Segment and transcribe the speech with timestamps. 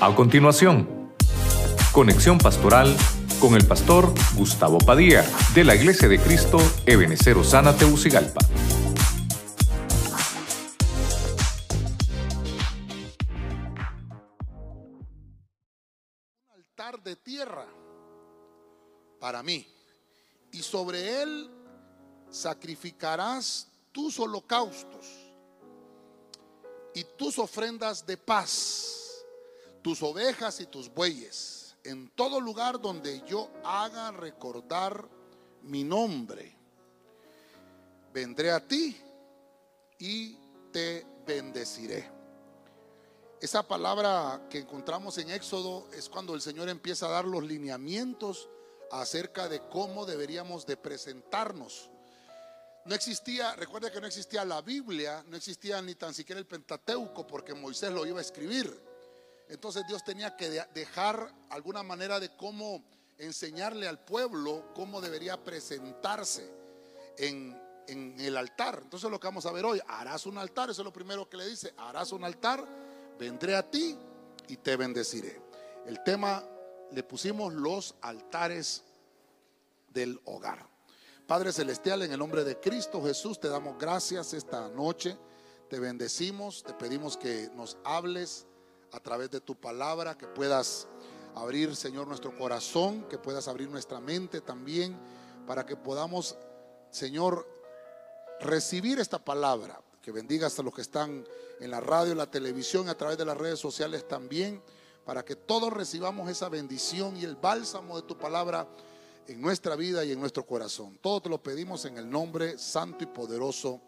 [0.00, 1.12] A continuación,
[1.90, 2.96] conexión pastoral
[3.40, 5.24] con el pastor Gustavo Padilla
[5.56, 8.38] de la Iglesia de Cristo Ebenecer Osana Teucigalpa.
[16.46, 17.66] Un altar de tierra
[19.18, 19.66] para mí
[20.52, 21.50] y sobre él
[22.30, 25.06] sacrificarás tus holocaustos
[26.94, 28.97] y tus ofrendas de paz,
[29.82, 35.08] tus ovejas y tus bueyes, en todo lugar donde yo haga recordar
[35.62, 36.56] mi nombre.
[38.12, 38.96] Vendré a ti
[39.98, 40.36] y
[40.72, 42.10] te bendeciré.
[43.40, 48.48] Esa palabra que encontramos en Éxodo es cuando el Señor empieza a dar los lineamientos
[48.90, 51.90] acerca de cómo deberíamos de presentarnos.
[52.84, 57.26] No existía, recuerda que no existía la Biblia, no existía ni tan siquiera el Pentateuco
[57.26, 58.87] porque Moisés lo iba a escribir.
[59.48, 62.84] Entonces Dios tenía que dejar alguna manera de cómo
[63.18, 66.48] enseñarle al pueblo cómo debería presentarse
[67.16, 68.80] en, en el altar.
[68.82, 71.36] Entonces lo que vamos a ver hoy, harás un altar, eso es lo primero que
[71.36, 72.64] le dice, harás un altar,
[73.18, 73.98] vendré a ti
[74.46, 75.40] y te bendeciré.
[75.86, 76.44] El tema
[76.92, 78.84] le pusimos los altares
[79.88, 80.66] del hogar.
[81.26, 85.16] Padre Celestial, en el nombre de Cristo Jesús, te damos gracias esta noche.
[85.68, 88.46] Te bendecimos, te pedimos que nos hables
[88.92, 90.86] a través de tu palabra, que puedas
[91.34, 94.96] abrir, Señor, nuestro corazón, que puedas abrir nuestra mente también,
[95.46, 96.36] para que podamos,
[96.90, 97.46] Señor,
[98.40, 99.80] recibir esta palabra.
[100.02, 101.26] Que bendigas a los que están
[101.60, 104.62] en la radio, en la televisión, a través de las redes sociales también
[105.08, 108.68] para que todos recibamos esa bendición y el bálsamo de tu palabra
[109.26, 110.98] en nuestra vida y en nuestro corazón.
[111.00, 113.80] Todo te lo pedimos en el nombre santo y poderoso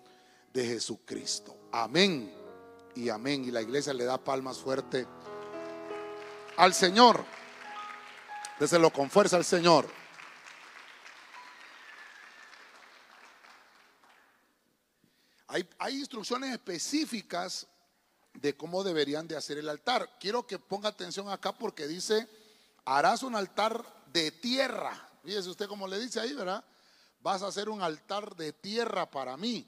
[0.50, 1.54] de Jesucristo.
[1.72, 2.39] Amén
[2.94, 3.44] y amén.
[3.44, 5.06] Y la iglesia le da palmas fuerte
[6.56, 7.24] al Señor.
[8.58, 9.88] Déselo con fuerza al Señor.
[15.48, 17.66] Hay, hay instrucciones específicas
[18.34, 20.18] de cómo deberían de hacer el altar.
[20.20, 22.28] Quiero que ponga atención acá porque dice,
[22.84, 25.08] harás un altar de tierra.
[25.24, 26.64] Fíjese usted cómo le dice ahí, ¿verdad?
[27.20, 29.66] Vas a hacer un altar de tierra para mí.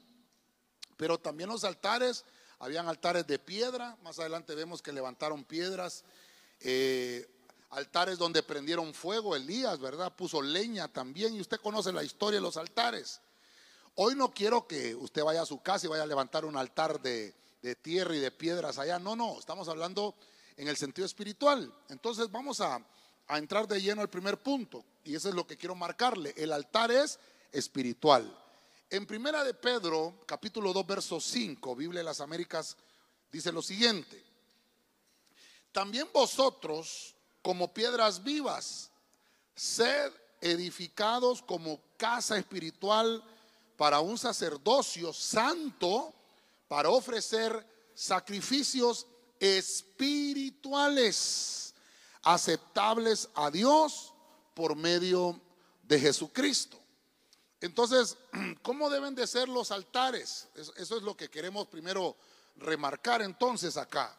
[0.97, 2.25] Pero también los altares,
[2.63, 6.03] habían altares de piedra, más adelante vemos que levantaron piedras,
[6.61, 7.27] eh,
[7.71, 10.15] altares donde prendieron fuego, Elías, ¿verdad?
[10.15, 13.19] Puso leña también, y usted conoce la historia de los altares.
[13.95, 17.01] Hoy no quiero que usted vaya a su casa y vaya a levantar un altar
[17.01, 18.99] de, de tierra y de piedras allá.
[18.99, 20.15] No, no, estamos hablando
[20.57, 21.73] en el sentido espiritual.
[21.89, 22.83] Entonces vamos a,
[23.29, 24.83] entrar de lleno al primer punto.
[25.03, 26.33] Y eso es lo que quiero marcarle.
[26.37, 27.19] El altar es
[27.51, 28.37] espiritual.
[28.93, 32.77] En primera de Pedro, capítulo 2, verso 5, Biblia de las Américas,
[33.31, 34.23] dice lo siguiente.
[35.71, 38.91] También vosotros, como piedras vivas,
[39.55, 43.23] sed edificados como casa espiritual
[43.77, 46.13] para un sacerdocio santo
[46.67, 47.65] para ofrecer
[47.95, 49.07] sacrificios
[49.39, 51.73] espirituales
[52.21, 54.13] aceptables a Dios
[54.53, 55.41] por medio
[55.81, 56.82] de Jesucristo.
[57.63, 58.17] Entonces,
[58.61, 60.49] ¿cómo deben de ser los altares?
[60.53, 62.17] Eso es lo que queremos primero
[62.57, 64.13] remarcar entonces acá.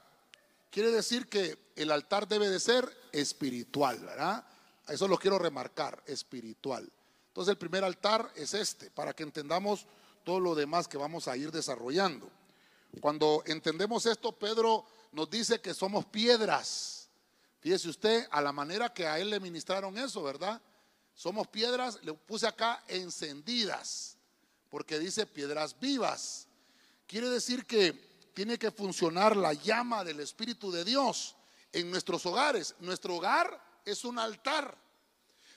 [0.71, 4.47] Quiere decir que el altar debe de ser espiritual, ¿verdad?
[4.89, 6.91] Eso lo quiero remarcar, espiritual.
[7.29, 9.87] Entonces el primer altar es este, para que entendamos
[10.25, 12.31] todo lo demás que vamos a ir desarrollando.
[12.99, 17.11] Cuando entendemos esto, Pedro nos dice que somos piedras.
[17.61, 20.63] Fíjese usted, a la manera que a él le ministraron eso, ¿verdad?
[21.15, 24.17] Somos piedras, le puse acá encendidas,
[24.69, 26.49] porque dice piedras vivas.
[27.07, 27.93] Quiere decir que
[28.35, 31.37] tiene que funcionar la llama del Espíritu de Dios
[31.73, 32.75] en nuestros hogares.
[32.81, 34.77] Nuestro hogar es un altar.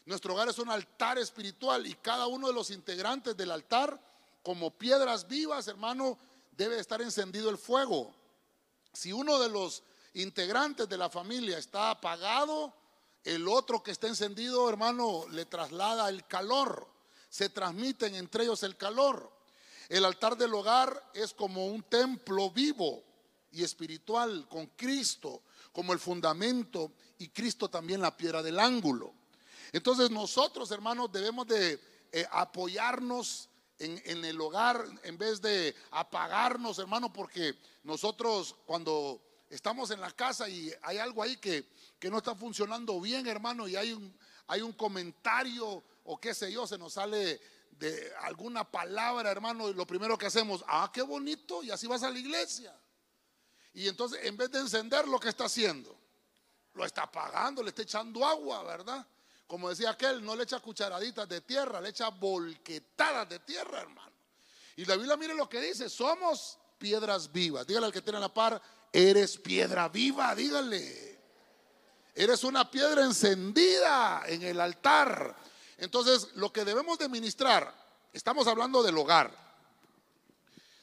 [0.05, 3.99] Nuestro hogar es un altar espiritual y cada uno de los integrantes del altar,
[4.43, 6.17] como piedras vivas, hermano,
[6.51, 8.13] debe estar encendido el fuego.
[8.93, 9.83] Si uno de los
[10.13, 12.73] integrantes de la familia está apagado,
[13.27, 16.87] el otro que está encendido, hermano, le traslada el calor.
[17.29, 19.29] Se transmiten entre ellos el calor.
[19.89, 23.03] El altar del hogar es como un templo vivo
[23.51, 25.41] y espiritual con Cristo
[25.73, 29.13] como el fundamento y Cristo también la piedra del ángulo.
[29.73, 31.79] Entonces nosotros, hermanos, debemos de
[32.13, 40.01] eh, apoyarnos en, el hogar en vez de apagarnos, hermano, porque nosotros cuando estamos en
[40.01, 43.93] la casa y hay algo ahí que, que no está funcionando bien, hermano, y hay
[43.93, 44.15] un,
[44.47, 47.39] hay un comentario o qué sé yo, se nos sale
[47.71, 52.03] de alguna palabra, hermano, y lo primero que hacemos, ah, qué bonito, y así vas
[52.03, 52.73] a la iglesia.
[53.73, 55.95] Y entonces, en vez de encender lo que está haciendo,
[56.73, 59.05] lo está pagando, le está echando agua, ¿verdad?
[59.45, 64.11] Como decía aquel, no le echa cucharaditas de tierra, le echa volquetadas de tierra, hermano.
[64.75, 67.65] Y la Biblia mire lo que dice, somos piedras vivas.
[67.65, 68.61] Dígale al que tiene la par,
[68.91, 71.19] eres piedra viva, dígale.
[72.15, 75.35] Eres una piedra encendida en el altar.
[75.77, 77.73] Entonces, lo que debemos de ministrar,
[78.11, 79.31] estamos hablando del hogar,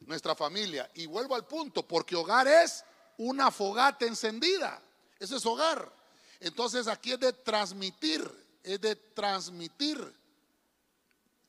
[0.01, 0.89] nuestra familia.
[0.95, 2.85] Y vuelvo al punto, porque hogar es
[3.19, 4.81] una fogata encendida.
[5.19, 5.91] Ese es hogar.
[6.41, 8.31] Entonces aquí es de transmitir,
[8.63, 10.15] es de transmitir.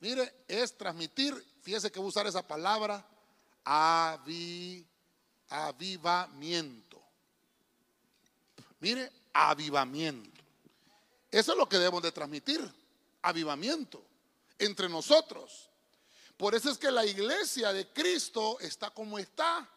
[0.00, 3.06] Mire, es transmitir, fíjese que voy a usar esa palabra,
[5.48, 7.02] avivamiento.
[8.80, 10.42] Mire, avivamiento.
[11.30, 12.60] Eso es lo que debemos de transmitir,
[13.22, 14.02] avivamiento
[14.58, 15.68] entre nosotros.
[16.36, 19.68] Por eso es que la iglesia de Cristo está como está.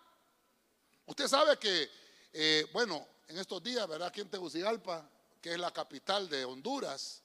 [1.06, 1.89] Usted sabe que,
[2.33, 4.10] eh, bueno, en estos días, ¿verdad?
[4.10, 5.10] Aquí en Tegucigalpa,
[5.42, 7.24] que es la capital de Honduras,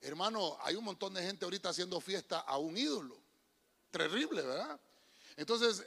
[0.00, 3.16] hermano, hay un montón de gente ahorita haciendo fiesta a un ídolo.
[3.90, 4.78] Terrible, ¿verdad?
[5.36, 5.86] Entonces,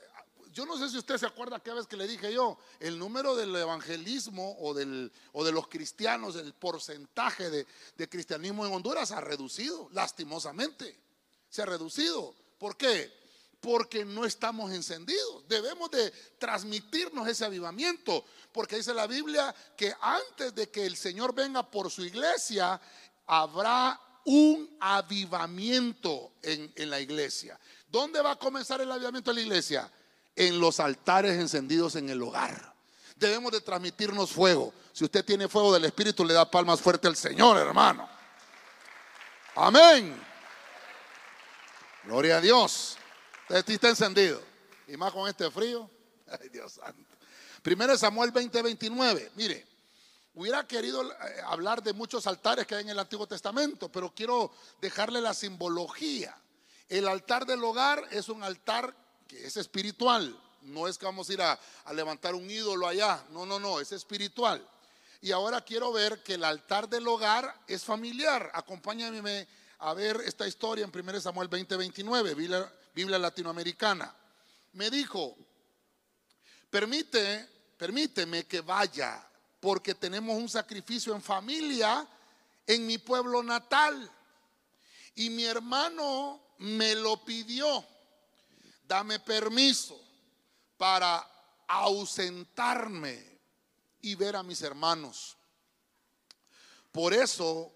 [0.54, 3.36] yo no sé si usted se acuerda que vez que le dije yo, el número
[3.36, 9.12] del evangelismo o, del, o de los cristianos, el porcentaje de, de cristianismo en Honduras
[9.12, 10.98] ha reducido, lastimosamente.
[11.50, 12.34] Se ha reducido.
[12.57, 13.12] ¿Por qué?
[13.60, 15.48] Porque no estamos encendidos.
[15.48, 18.25] Debemos de transmitirnos ese avivamiento.
[18.52, 22.80] Porque dice la Biblia que antes de que el Señor venga por su iglesia,
[23.28, 27.60] habrá un avivamiento en, en la iglesia.
[27.88, 29.92] ¿Dónde va a comenzar el avivamiento de la iglesia?
[30.39, 32.74] En los altares encendidos en el hogar.
[33.18, 34.74] Debemos de transmitirnos fuego.
[34.94, 38.07] Si usted tiene fuego del Espíritu, le da palmas fuerte al Señor, hermano.
[39.56, 40.18] Amén.
[42.06, 42.97] Gloria a Dios.
[43.50, 44.41] Este está encendido.
[44.88, 45.91] Y más con este frío.
[46.39, 47.18] Ay, Dios santo.
[47.62, 49.31] Primero Samuel 20, 29.
[49.35, 49.68] Mire,
[50.35, 51.15] hubiera querido eh,
[51.47, 56.38] hablar de muchos altares que hay en el Antiguo Testamento, pero quiero dejarle la simbología.
[56.88, 58.95] El altar del hogar es un altar
[59.30, 60.38] que es espiritual.
[60.64, 61.58] No es que vamos a ir a,
[61.94, 63.24] levantar un ídolo allá.
[63.30, 64.68] No, no, no, es espiritual.
[65.22, 68.52] Y ahora quiero ver que el altar del hogar es familiar.
[68.54, 69.48] Acompáñame
[69.80, 74.14] a ver esta historia en 1 Samuel 20, 29, Biblia, Biblia latinoamericana.
[74.74, 75.38] Me dijo,
[76.70, 77.48] permite,
[77.78, 79.26] permíteme que vaya,
[79.60, 82.06] porque tenemos un sacrificio en familia
[82.66, 84.10] en mi pueblo natal.
[85.16, 87.86] Y mi hermano me lo pidió.
[88.89, 90.01] Dame permiso
[90.75, 91.24] para
[91.68, 93.39] ausentarme
[94.01, 95.38] y ver a mis hermanos.
[96.91, 97.71] Por eso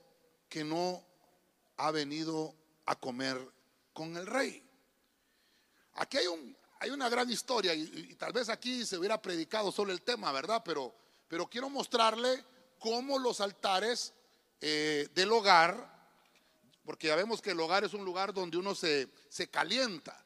[0.49, 1.05] que no
[1.77, 2.55] ha venido
[2.87, 3.37] a comer
[3.93, 4.67] con el rey.
[5.97, 9.93] Aquí hay, un, hay una gran historia y, tal vez aquí se hubiera predicado solo
[9.93, 10.63] el tema, ¿verdad?
[10.65, 10.95] Pero,
[11.47, 12.43] quiero mostrarle
[12.79, 14.13] cómo los altares
[14.61, 16.09] eh, del hogar,
[16.83, 19.11] porque ya vemos que el hogar es un lugar donde uno se
[19.51, 20.22] calienta.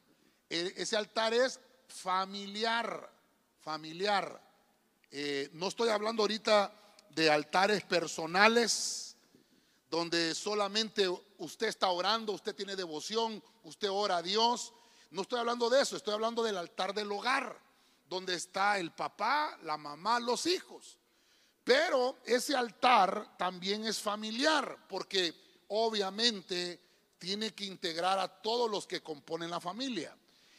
[0.48, 3.10] E, ese altar es familiar,
[3.60, 4.40] familiar.
[5.10, 6.72] Eh, no estoy hablando ahorita
[7.10, 9.16] de altares personales,
[9.90, 11.08] donde solamente
[11.38, 14.72] usted está orando, usted tiene devoción, usted ora a Dios.
[15.10, 17.58] No estoy hablando de eso, estoy hablando del altar del hogar,
[18.08, 20.98] donde está el papá, la mamá, los hijos.
[21.64, 25.34] Pero ese altar también es familiar, porque
[25.68, 26.80] obviamente
[27.18, 30.16] tiene que integrar a todos los que componen la familia.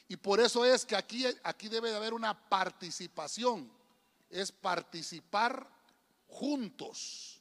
[0.10, 3.72] Y por eso es que aquí, aquí debe de haber una participación,
[4.28, 5.70] es participar
[6.28, 7.40] juntos.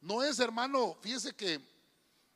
[0.00, 1.60] No es, hermano, fíjese que,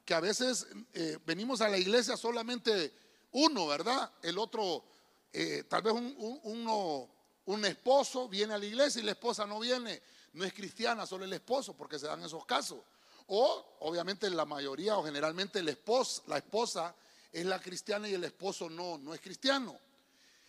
[0.04, 2.94] que a veces eh, venimos a la iglesia solamente
[3.32, 4.12] uno, ¿verdad?
[4.22, 4.84] El otro,
[5.32, 7.08] eh, tal vez un, uno,
[7.46, 10.00] un esposo viene a la iglesia y la esposa no viene,
[10.34, 12.78] no es cristiana, solo el esposo, porque se dan esos casos.
[13.26, 16.94] O obviamente la mayoría o generalmente el esposo, la esposa
[17.32, 19.78] es la cristiana y el esposo no, no es cristiano.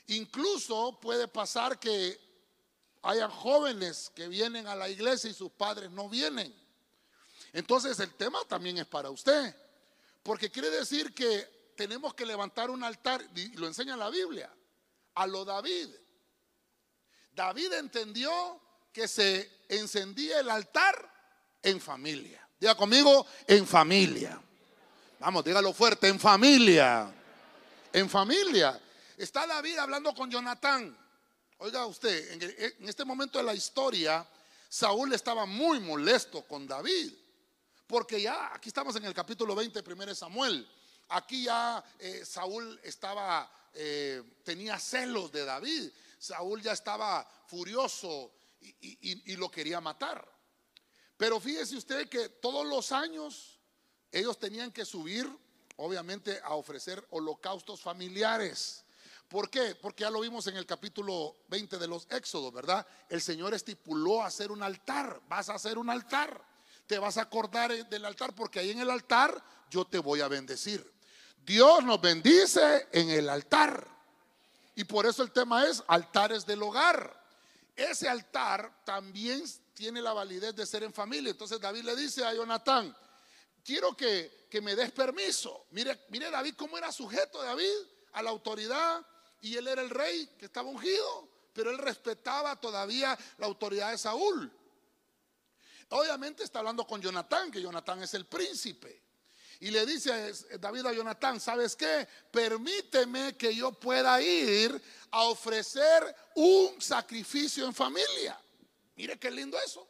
[0.08, 2.20] Incluso puede pasar que
[3.04, 6.54] hayan jóvenes que vienen a la iglesia y sus padres no vienen.
[7.54, 9.56] Entonces el tema también es para usted,
[10.24, 14.54] porque quiere decir que tenemos que levantar un altar, y lo enseña la Biblia,
[15.16, 15.90] a lo David.
[17.32, 21.10] David entendió que se encendía el altar
[21.64, 22.48] en familia.
[22.60, 24.42] Diga conmigo, en familia.
[25.20, 27.14] Vamos, dígalo fuerte, en familia.
[27.92, 28.80] En familia.
[29.18, 30.98] Está David hablando con Jonatán.
[31.58, 32.42] Oiga usted,
[32.80, 34.26] en este momento de la historia,
[34.70, 37.12] Saúl estaba muy molesto con David.
[37.86, 40.66] Porque ya, aquí estamos en el capítulo 20, primero Samuel.
[41.10, 45.90] Aquí ya eh, Saúl estaba, eh, tenía celos de David.
[46.18, 50.26] Saúl ya estaba furioso y, lo quería matar.
[51.18, 53.59] Pero fíjese usted que todos los años
[54.12, 55.30] ellos tenían que subir,
[55.78, 58.84] obviamente, a ofrecer holocaustos familiares.
[59.28, 59.76] ¿Por qué?
[59.76, 62.86] Porque ya lo vimos en el capítulo 20 de los Éxodos, ¿verdad?
[63.08, 65.22] El Señor estipuló hacer un altar.
[65.30, 66.44] Vas a hacer un altar.
[66.88, 70.28] Te vas a acordar del altar porque ahí en el altar yo te voy a
[70.28, 70.92] bendecir.
[71.46, 73.88] Dios nos bendice en el altar.
[74.76, 77.20] Y por eso el tema es altares del hogar.
[77.76, 79.44] Ese altar también
[79.76, 81.30] tiene la validez de ser en familia.
[81.30, 82.96] Entonces David le dice a Jonatán,
[83.70, 85.68] quiero que, que me des permiso.
[85.70, 87.70] Mire, mire David cómo era sujeto David
[88.14, 89.06] a la autoridad
[89.42, 94.00] y él era el rey que estaba ungido, pero él respetaba todavía la autoridad de
[94.00, 94.52] Saúl.
[95.90, 99.04] Obviamente está hablando con Jonatán, que Jonatán es el príncipe.
[99.60, 102.08] Y le dice David a Jonatán, ¿sabes qué?
[102.32, 108.40] Permíteme que yo pueda ir a ofrecer un sacrificio en familia.
[108.96, 109.88] Mire qué lindo eso.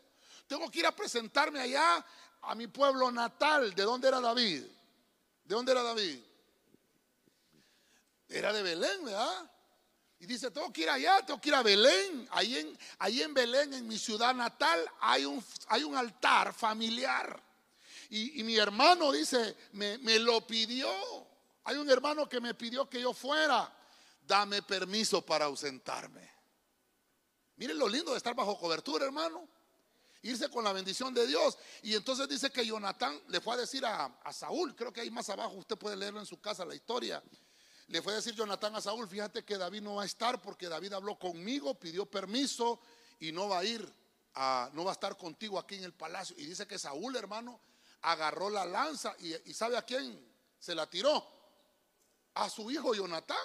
[0.47, 2.05] Tengo que ir a presentarme allá
[2.41, 3.73] a mi pueblo natal.
[3.73, 4.63] ¿De dónde era David?
[5.43, 6.19] ¿De dónde era David?
[8.27, 9.51] Era de Belén, ¿verdad?
[10.19, 12.27] Y dice, tengo que ir allá, tengo que ir a Belén.
[12.31, 17.41] Ahí en, ahí en Belén, en mi ciudad natal, hay un, hay un altar familiar.
[18.11, 20.89] Y, mi hermano dice, me, me lo pidió.
[21.63, 23.71] Hay un hermano que me pidió que yo fuera.
[24.21, 26.29] Dame permiso para ausentarme.
[27.55, 29.47] Miren lo lindo de estar bajo cobertura, hermano.
[30.21, 31.57] Irse con la bendición de Dios.
[31.83, 35.09] Y entonces dice que Jonatán le fue a decir a, a Saúl, creo que ahí
[35.09, 37.23] más abajo, usted puede leerlo en su casa la historia
[37.89, 40.69] le fue a decir Jonatán a Saúl, fíjate que David no va a estar porque
[40.69, 42.79] David habló conmigo, pidió permiso
[43.19, 43.93] y no va a ir,
[44.35, 46.35] a, no va a estar contigo aquí en el palacio.
[46.37, 47.59] Y dice que Saúl, hermano,
[48.01, 50.23] agarró la lanza y, ¿sabe a quién
[50.59, 51.25] se la tiró?
[52.35, 53.37] A su hijo Jonatán.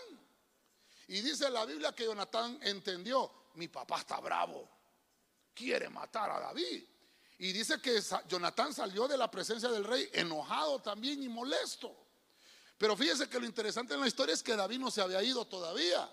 [1.08, 4.68] Y dice la Biblia que Jonatán entendió, mi papá está bravo,
[5.54, 6.84] quiere matar a David.
[7.38, 11.94] Y dice que Jonatán salió de la presencia del rey enojado también y molesto.
[12.78, 15.46] Pero fíjese que lo interesante en la historia es que David no se había ido
[15.46, 16.10] todavía.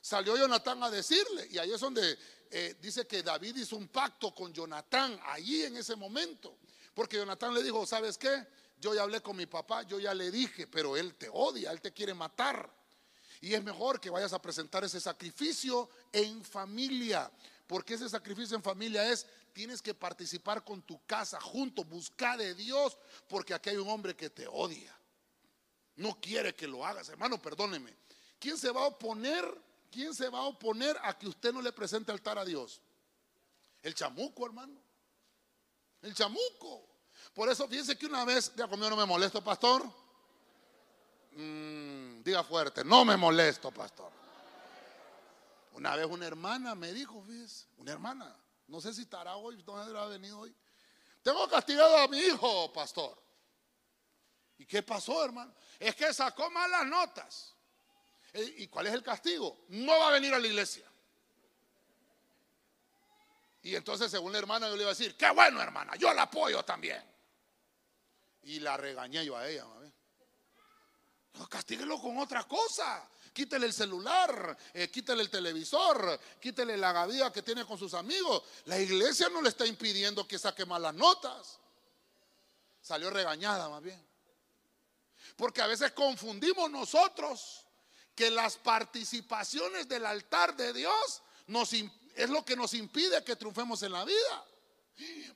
[0.00, 2.18] Salió Jonatán a decirle, y ahí es donde
[2.50, 6.58] eh, dice que David hizo un pacto con Jonatán, allí en ese momento.
[6.94, 8.46] Porque Jonatán le dijo, ¿sabes qué?
[8.78, 11.80] Yo ya hablé con mi papá, yo ya le dije, pero él te odia, él
[11.80, 12.70] te quiere matar.
[13.40, 17.30] Y es mejor que vayas a presentar ese sacrificio en familia.
[17.66, 22.54] Porque ese sacrificio en familia es, tienes que participar con tu casa junto, buscar de
[22.54, 22.96] Dios,
[23.28, 24.96] porque aquí hay un hombre que te odia
[25.96, 27.08] no quiere que lo hagas.
[27.08, 27.94] Hermano, perdóneme.
[28.38, 29.44] ¿Quién se va a oponer?
[29.90, 32.80] ¿Quién se va a oponer a que usted no le presente altar a Dios?
[33.82, 34.78] El chamuco, hermano.
[36.02, 36.86] El chamuco.
[37.32, 39.84] Por eso, fíjense que una vez, ya conmigo no me molesto, pastor.
[41.32, 44.12] Mm, diga fuerte, no me molesto, pastor.
[45.76, 48.34] Una vez una hermana me dijo, fíjese, una hermana,
[48.66, 50.54] no sé si estará hoy, no habrá venido hoy.
[51.22, 53.22] Tengo castigado a mi hijo, pastor.
[54.56, 55.52] ¿Y qué pasó, hermano?
[55.78, 57.54] Es que sacó malas notas.
[58.32, 59.66] Eh, ¿Y cuál es el castigo?
[59.68, 60.90] No va a venir a la iglesia.
[63.60, 66.22] Y entonces, según la hermana, yo le iba a decir, qué bueno, hermana, yo la
[66.22, 67.04] apoyo también.
[68.44, 69.66] Y la regañé yo a ella,
[71.34, 73.06] No, castíguelo con otra cosa.
[73.36, 78.42] Quítele el celular, eh, quítele el televisor, quítele la gavía que tiene con sus amigos.
[78.64, 81.58] La iglesia no le está impidiendo que saque malas notas.
[82.80, 84.02] Salió regañada más bien.
[85.36, 87.66] Porque a veces confundimos nosotros
[88.14, 91.22] que las participaciones del altar de Dios
[92.14, 94.46] es lo que nos impide que triunfemos en la vida.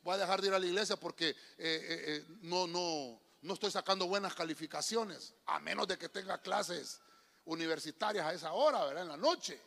[0.03, 3.71] Voy a dejar de ir a la iglesia porque eh, eh, no, no, no estoy
[3.71, 6.99] sacando buenas calificaciones, a menos de que tenga clases
[7.45, 9.03] universitarias a esa hora, ¿verdad?
[9.03, 9.61] En la noche.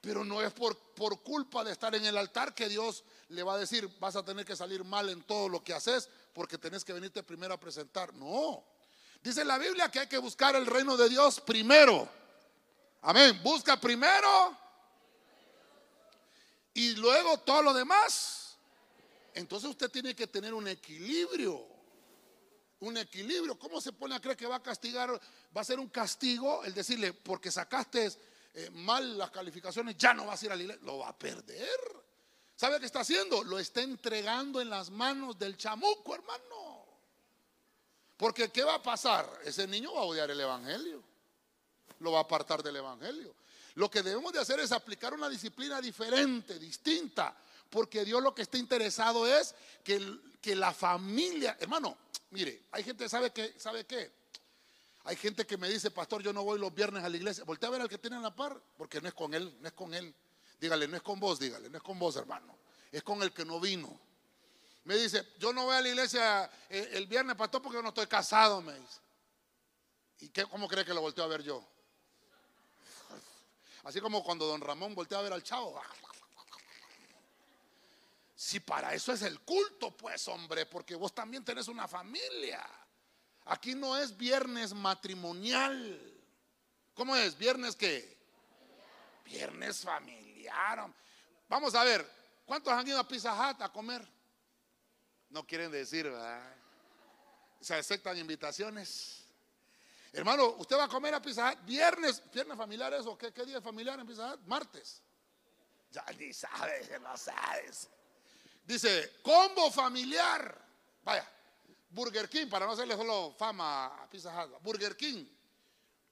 [0.00, 3.54] Pero no es por, por culpa de estar en el altar que Dios le va
[3.54, 6.84] a decir, vas a tener que salir mal en todo lo que haces porque tenés
[6.84, 8.12] que venirte primero a presentar.
[8.14, 8.64] No,
[9.24, 12.06] Dice la Biblia que hay que buscar el reino de Dios primero.
[13.00, 13.40] Amén.
[13.42, 14.54] Busca primero
[16.74, 18.58] y luego todo lo demás.
[19.32, 21.66] Entonces usted tiene que tener un equilibrio.
[22.80, 23.58] Un equilibrio.
[23.58, 25.10] ¿Cómo se pone a creer que va a castigar?
[25.56, 28.12] Va a ser un castigo el decirle, porque sacaste
[28.54, 30.82] eh, mal las calificaciones, ya no vas a ir a la iglesia.
[30.84, 32.04] Lo va a perder.
[32.56, 33.42] ¿Sabe qué está haciendo?
[33.42, 36.84] Lo está entregando en las manos del chamuco, hermano.
[38.16, 39.28] Porque ¿qué va a pasar?
[39.44, 41.02] Ese niño va a odiar el Evangelio.
[41.98, 43.34] Lo va a apartar del Evangelio.
[43.74, 47.36] Lo que debemos de hacer es aplicar una disciplina diferente, distinta.
[47.68, 49.52] Porque Dios lo que está interesado es
[49.82, 51.96] que, que la familia, hermano,
[52.30, 53.54] mire, hay gente, ¿sabe qué?
[53.58, 54.12] ¿Sabe qué?
[55.04, 57.44] Hay gente que me dice, pastor, yo no voy los viernes a la iglesia.
[57.44, 59.68] Voltea a ver al que tiene en la par, porque no es con él, no
[59.68, 60.14] es con él.
[60.58, 62.56] Dígale, no es con vos, dígale, no es con vos, hermano.
[62.90, 64.00] Es con el que no vino.
[64.84, 68.06] Me dice, yo no voy a la iglesia eh, el, viernes, pastor, porque no estoy
[68.06, 69.00] casado, me dice.
[70.20, 71.62] ¿Y qué, cómo cree que lo volteo a ver yo?
[73.82, 75.78] Así como cuando don Ramón voltea a ver al chavo.
[78.44, 82.62] Si para eso es el culto, pues hombre, porque vos también tenés una familia.
[83.46, 85.98] Aquí no es viernes matrimonial.
[86.92, 87.38] ¿Cómo es?
[87.38, 88.18] ¿Viernes qué?
[89.24, 90.92] Viernes familiar.
[91.48, 92.06] Vamos a ver,
[92.44, 94.06] ¿cuántos han ido a Pizza Hut a comer?
[95.30, 96.54] No quieren decir, ¿verdad?
[97.62, 99.24] Se aceptan invitaciones.
[100.12, 101.64] Hermano, ¿usted va a comer a Pizza Hut?
[101.64, 103.16] Viernes, viernes familiar eso.
[103.16, 104.40] ¿Qué, qué día familiar en Pizza Hut?
[104.44, 105.00] Martes.
[105.90, 107.88] Ya ni sabes, no sabes.
[108.64, 110.62] Dice, combo familiar.
[111.02, 111.28] Vaya,
[111.90, 114.58] Burger King, para no hacerle solo fama a Pizza Hut.
[114.62, 115.26] Burger King,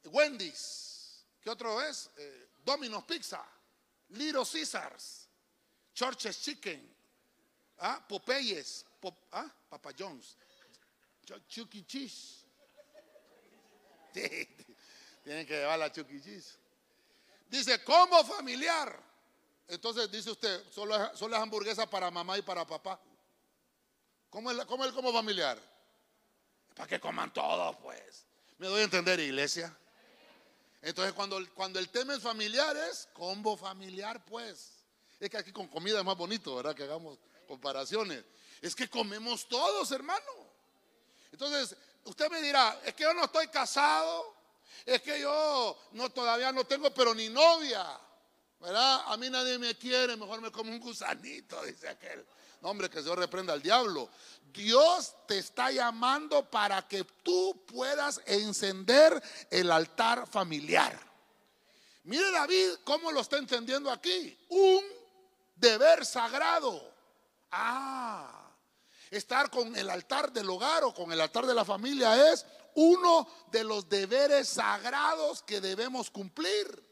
[0.05, 2.11] Wendy's, ¿qué otro es?
[2.17, 3.43] Eh, Domino's Pizza,
[4.11, 5.29] Little Caesars,
[5.95, 6.95] Church's Chicken,
[7.79, 8.05] ¿ah?
[8.07, 8.85] Popeyes,
[9.33, 9.51] ¿ah?
[9.69, 10.37] Papa John's,
[11.49, 11.87] Chucky e.
[11.87, 12.45] Cheese.
[15.25, 16.21] Tienen que llevar la Chucky e.
[16.21, 16.59] Cheese.
[17.49, 19.12] Dice, combo familiar.
[19.69, 23.01] Entonces dice usted, solo, solo es hamburguesa para mamá y para papá.
[24.31, 25.59] ¿Cómo es, cómo es el combo familiar?
[26.75, 28.25] Para que coman todos, pues.
[28.59, 29.77] ¿Me doy a entender, iglesia?
[30.81, 34.73] Entonces, cuando, cuando el tema es familiar, es combo familiar, pues.
[35.21, 36.75] Es que aquí con comida es más bonito, ¿verdad?
[36.75, 38.25] Que hagamos comparaciones.
[38.61, 40.33] Es que comemos todos, hermano.
[41.31, 44.35] Entonces, usted me dirá, es que yo no estoy casado,
[44.85, 48.01] es que yo no todavía no tengo, pero ni novia.
[48.63, 49.03] ¿Verdad?
[49.07, 52.25] A mí nadie me quiere, mejor me como un gusanito, dice aquel.
[52.63, 54.09] Hombre, que Dios reprenda al diablo.
[54.53, 60.97] Dios te está llamando para que tú puedas encender el altar familiar.
[62.05, 64.39] Mire David cómo lo está entendiendo aquí.
[64.49, 64.85] Un
[65.57, 66.89] deber sagrado.
[67.51, 68.49] Ah,
[69.11, 73.29] estar con el altar del hogar o con el altar de la familia es uno
[73.51, 76.92] de los deberes sagrados que debemos cumplir.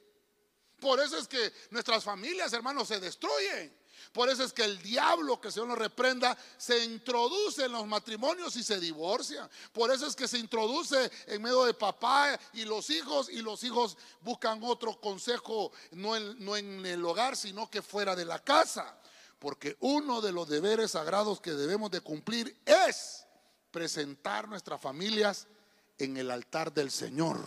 [0.80, 3.80] Por eso es que nuestras familias, hermanos, se destruyen.
[4.12, 7.86] Por eso es que el diablo, que el Señor nos reprenda, se introduce en los
[7.86, 9.48] matrimonios y se divorcia.
[9.72, 13.62] Por eso es que se introduce en medio de papá y los hijos y los
[13.62, 18.40] hijos buscan otro consejo, no en, no en el hogar, sino que fuera de la
[18.40, 18.98] casa.
[19.38, 23.24] Porque uno de los deberes sagrados que debemos de cumplir es
[23.70, 25.46] presentar nuestras familias
[25.98, 27.38] en el altar del Señor.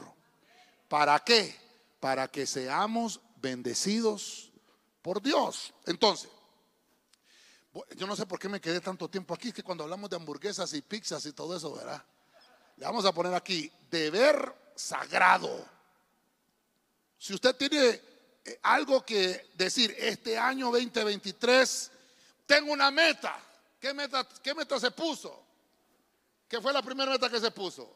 [0.88, 1.63] ¿Para qué?
[2.04, 4.52] Para que seamos bendecidos
[5.02, 5.74] por Dios.
[5.86, 6.30] Entonces,
[7.96, 10.74] yo no sé por qué me quedé tanto tiempo aquí, que cuando hablamos de hamburguesas
[10.74, 12.04] y pizzas y todo eso, ¿verdad?
[12.76, 15.66] Le vamos a poner aquí, deber sagrado.
[17.18, 18.02] Si usted tiene
[18.44, 21.90] eh, algo que decir, este año 2023,
[22.46, 23.40] tengo una meta.
[23.80, 25.42] ¿Qué meta, qué meta se puso?
[26.50, 27.96] ¿Qué fue la primera meta que se puso?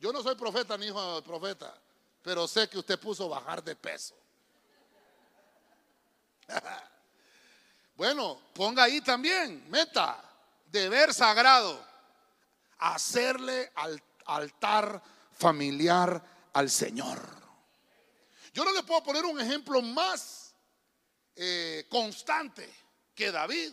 [0.00, 1.78] Yo no soy profeta ni hijo de profeta
[2.24, 4.16] pero sé que usted puso bajar de peso.
[7.96, 10.24] bueno, ponga ahí también, meta,
[10.66, 11.86] deber sagrado,
[12.78, 17.20] hacerle al altar familiar al Señor.
[18.54, 20.54] Yo no le puedo poner un ejemplo más
[21.36, 22.72] eh, constante
[23.14, 23.70] que David.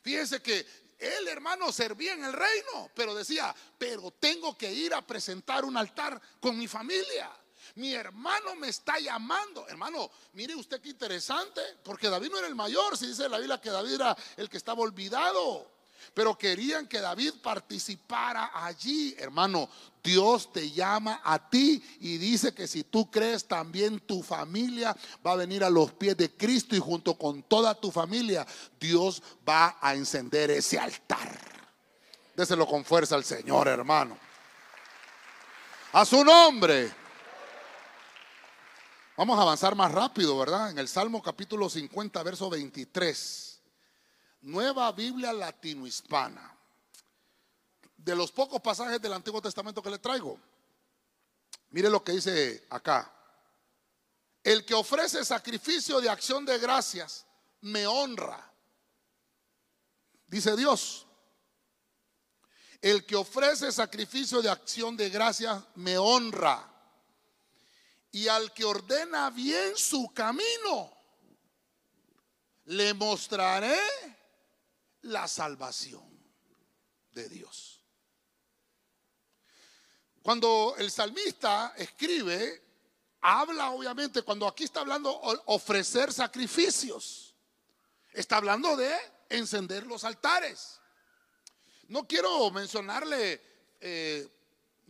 [0.00, 0.66] Fíjense que
[0.98, 5.76] él, hermano, servía en el reino, pero decía, pero tengo que ir a presentar un
[5.76, 7.30] altar con mi familia.
[7.76, 9.66] Mi hermano me está llamando.
[9.68, 13.60] Hermano, mire usted qué interesante, porque David no era el mayor, si dice la Biblia
[13.60, 15.70] que David era el que estaba olvidado.
[16.14, 19.68] Pero querían que David participara allí, hermano.
[20.02, 25.32] Dios te llama a ti y dice que si tú crees también tu familia va
[25.32, 28.46] a venir a los pies de Cristo y junto con toda tu familia
[28.80, 31.38] Dios va a encender ese altar.
[32.34, 34.16] Déselo con fuerza al Señor, hermano.
[35.92, 36.99] A su nombre.
[39.20, 40.70] Vamos a avanzar más rápido, ¿verdad?
[40.70, 43.60] En el Salmo capítulo 50, verso 23.
[44.40, 46.56] Nueva Biblia latino-hispana.
[47.98, 50.40] De los pocos pasajes del Antiguo Testamento que le traigo.
[51.68, 53.12] Mire lo que dice acá.
[54.42, 57.26] El que ofrece sacrificio de acción de gracias
[57.60, 58.50] me honra.
[60.28, 61.06] Dice Dios.
[62.80, 66.70] El que ofrece sacrificio de acción de gracias me honra
[68.12, 70.92] y al que ordena bien su camino,
[72.64, 73.78] le mostraré
[75.02, 76.08] la salvación
[77.12, 77.84] de Dios.
[80.22, 82.62] Cuando el salmista escribe,
[83.20, 85.10] habla obviamente, cuando aquí está hablando
[85.46, 87.34] ofrecer sacrificios,
[88.12, 88.92] está hablando de
[89.28, 90.80] encender los altares.
[91.88, 93.40] no quiero mencionarle
[93.80, 94.28] eh,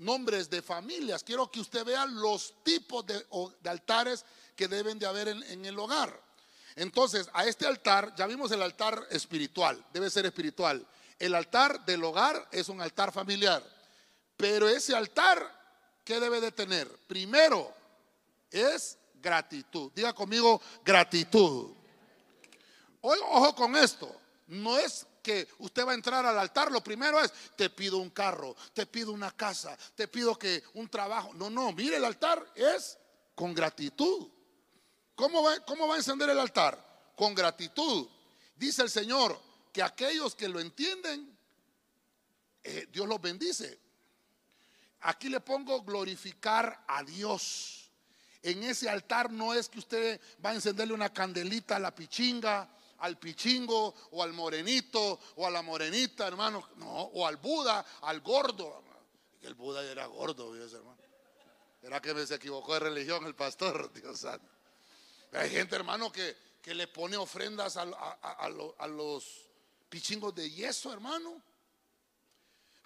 [0.00, 3.24] nombres de familias, quiero que usted vea los tipos de,
[3.68, 4.24] altares
[4.56, 6.20] que deben de haber en el hogar.
[6.76, 10.86] Entonces, a este altar, ya vimos el altar espiritual, debe ser espiritual.
[11.18, 13.62] El altar del hogar es un altar familiar.
[14.36, 16.88] Pero ese altar, ¿qué debe de tener?
[17.06, 17.70] Primero,
[18.50, 19.92] es gratitud.
[19.94, 21.72] Diga conmigo, gratitud.
[23.02, 24.10] Ojo con esto.
[24.46, 28.10] No es que usted va a entrar al altar, lo primero es, te pido un
[28.10, 31.32] carro, te pido una casa, te pido que un trabajo.
[31.34, 32.98] No, no, mire, el altar es
[33.34, 34.28] con gratitud.
[35.14, 37.12] ¿Cómo va, cómo va a encender el altar?
[37.16, 38.08] Con gratitud.
[38.56, 39.40] Dice el Señor
[39.72, 41.36] que aquellos que lo entienden,
[42.62, 43.78] eh, Dios los bendice.
[45.00, 47.90] Aquí le pongo glorificar a Dios.
[48.42, 52.68] En ese altar no es que usted va a encenderle una candelita a la pichinga,
[53.00, 58.20] al pichingo o al morenito o a la morenita, hermano, no, o al Buda, al
[58.20, 58.82] gordo.
[59.42, 60.98] El Buda era gordo, hermano.
[61.82, 64.46] Era que se equivocó de religión el pastor, Dios santo.
[65.32, 69.48] Hay gente, hermano, que, que le pone ofrendas a, a los
[69.88, 71.42] pichingos de yeso, hermano.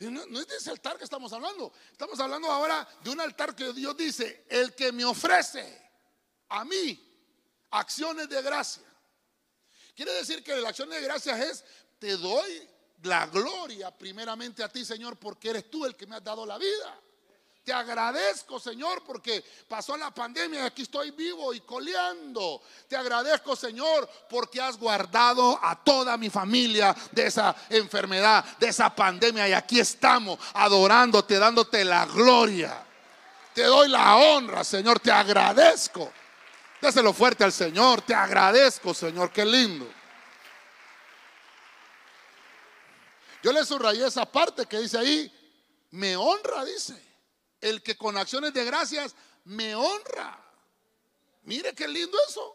[0.01, 1.73] No, es de ese altar que estamos hablando.
[1.93, 5.83] Estamos hablando ahora de un altar que Dios dice, el que me ofrece
[6.49, 7.01] a mí
[7.71, 8.83] acciones de gracia.
[9.95, 11.65] Quiere decir que la acción de gracia es,
[11.99, 12.69] te doy
[13.03, 16.59] la gloria primeramente a ti, Señor, porque eres tú el que me has dado la
[16.59, 17.01] vida.
[17.65, 22.61] Te agradezco, Señor, porque pasó la pandemia y aquí estoy vivo y coleando.
[22.87, 28.95] Te agradezco, Señor, porque has guardado a toda mi familia de esa enfermedad, de esa
[28.95, 29.49] pandemia.
[29.49, 32.85] Y aquí estamos adorándote, dándote la gloria.
[33.55, 35.01] Te doy la honra, Señor.
[35.01, 36.13] Te agradezco.
[36.81, 38.03] Déselo fuerte al Señor.
[38.03, 39.33] Te agradezco, Señor.
[39.33, 39.91] Qué lindo.
[43.43, 45.33] Yo le subrayé esa parte que dice ahí,
[45.91, 47.05] me honra, dice
[47.65, 50.39] el que con acciones de gracias me honra.
[51.45, 52.55] Mire qué lindo eso.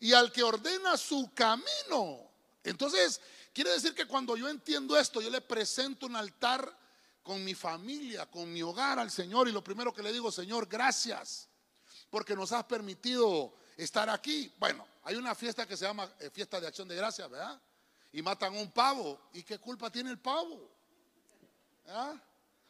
[0.00, 2.28] Y al que ordena su camino.
[2.64, 3.20] Entonces,
[3.52, 6.76] quiere decir que cuando yo entiendo esto, yo le presento un altar
[7.22, 9.48] con mi familia, con mi hogar al Señor.
[9.48, 11.48] Y lo primero que le digo, Señor, gracias.
[12.12, 14.52] Porque nos has permitido estar aquí.
[14.58, 17.58] Bueno, hay una fiesta que se llama eh, fiesta de acción de gracias, ¿verdad?
[18.12, 19.18] Y matan un pavo.
[19.32, 20.68] ¿Y qué culpa tiene el pavo?
[21.86, 22.22] ¿Verdad?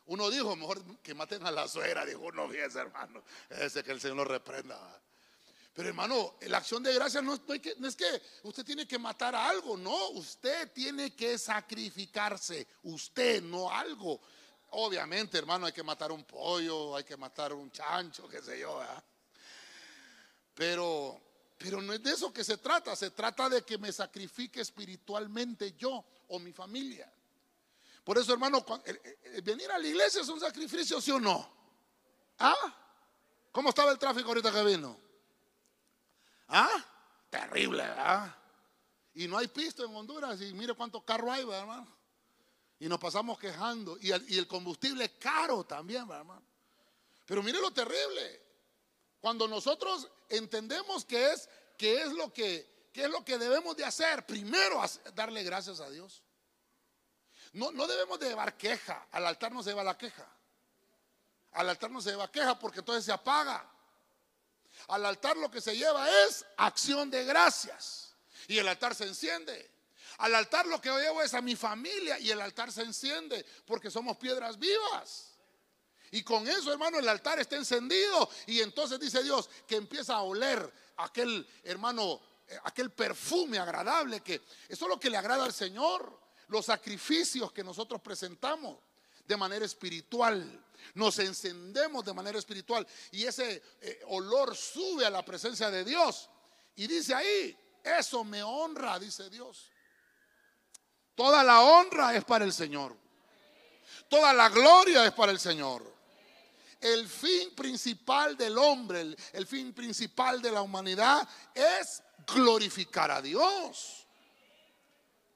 [0.07, 4.01] Uno dijo, mejor que maten a la suegra, dijo uno, fíjese hermano, ese que el
[4.01, 4.79] Señor lo reprenda.
[5.75, 9.49] Pero hermano, la acción de gracia no, no, es que usted tiene que matar a
[9.49, 14.21] algo, no, usted tiene que sacrificarse, usted, no algo.
[14.71, 18.81] Obviamente, hermano, hay que matar un pollo, hay que matar un chancho, qué sé yo,
[20.55, 21.21] Pero,
[21.59, 25.73] pero no es de eso que se trata, se trata de que me sacrifique espiritualmente
[25.73, 27.11] yo o mi familia.
[28.05, 28.65] Por eso, hermano,
[29.43, 31.49] venir a la iglesia es un sacrificio, ¿sí o no?
[32.39, 32.75] ¿Ah?
[33.53, 34.99] ¿Cómo estaba el tráfico ahorita que vino?
[36.49, 36.85] ¿Ah?
[37.31, 38.37] Terrible, ¿verdad?
[39.15, 41.97] Y no hay pisto en Honduras y mire cuántos carros hay, ¿verdad, hermano?
[42.81, 43.97] Y nos pasamos quejando.
[44.01, 46.43] Y el, combustible es caro también, ¿verdad, hermano?
[47.27, 48.43] Pero mire lo terrible.
[49.23, 53.85] Cuando nosotros entendemos que es, que es lo que, que es lo que debemos de
[53.85, 54.83] hacer, primero
[55.15, 56.25] darle gracias a Dios.
[57.53, 59.07] No, no debemos de llevar queja.
[59.13, 60.27] Al altar no se lleva la queja.
[61.53, 63.65] Al altar no se lleva queja porque entonces se apaga.
[64.89, 68.17] Al altar lo que se lleva es acción de gracias.
[68.49, 69.71] Y el altar se enciende.
[70.19, 73.47] Al altar lo que yo llevo es a mi familia y el altar se enciende
[73.67, 75.32] porque somos piedras vivas.
[76.13, 78.29] Y con eso, hermano, el altar está encendido.
[78.47, 84.35] Y entonces dice Dios que empieza a oler aquel, hermano, eh, aquel perfume agradable que
[84.69, 88.79] eso es lo que le agrada al Señor los sacrificios que nosotros presentamos
[89.27, 90.63] de manera espiritual.
[90.95, 96.29] Nos encendemos de manera espiritual y ese eh, olor sube a la presencia de Dios.
[96.77, 99.71] Y dice ahí, eso me honra, dice Dios.
[101.15, 102.97] Toda la honra es para el Señor.
[104.11, 106.02] Toda la gloria es para el Señor.
[106.83, 114.05] El fin principal del hombre, el, fin principal de la humanidad es glorificar a Dios.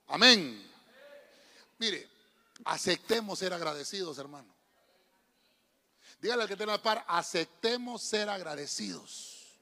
[0.09, 0.69] Amén.
[1.79, 2.11] Mire,
[2.65, 4.53] aceptemos ser agradecidos, hermano.
[6.21, 9.57] Dígale al que tiene la par, aceptemos ser agradecidos.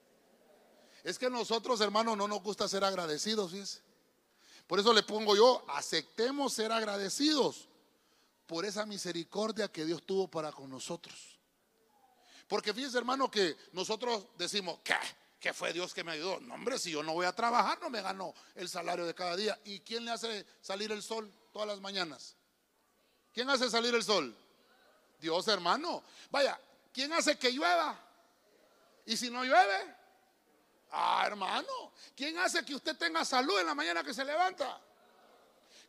[1.03, 3.83] Es que nosotros, hermano, no nos gusta ser agradecidos, fíjese.
[4.67, 7.69] Por eso le pongo yo, aceptemos ser agradecidos
[8.47, 11.34] por esa misericordia que Dios tuvo para con nosotros.
[12.55, 14.95] Porque fíjese, hermano, que nosotros decimos, ¿qué?
[15.41, 16.39] ¿Qué fue Dios que me ayudó?
[16.39, 19.35] No, hombre, si yo no voy a trabajar, no me gano el salario de cada
[19.35, 19.59] día.
[19.65, 21.29] ¿Y quién le hace salir el sol?
[21.53, 22.37] todas las mañanas?
[23.33, 24.33] ¿Quién hace salir el sol?
[25.19, 26.05] Dios, hermano.
[26.31, 26.57] Vaya,
[26.93, 27.99] ¿quién hace que llueva?
[29.05, 29.93] ¿Y si no llueve?
[30.93, 31.93] Ah, hermano.
[32.15, 34.81] ¿Quién hace que usted tenga salud en la mañana que se levanta?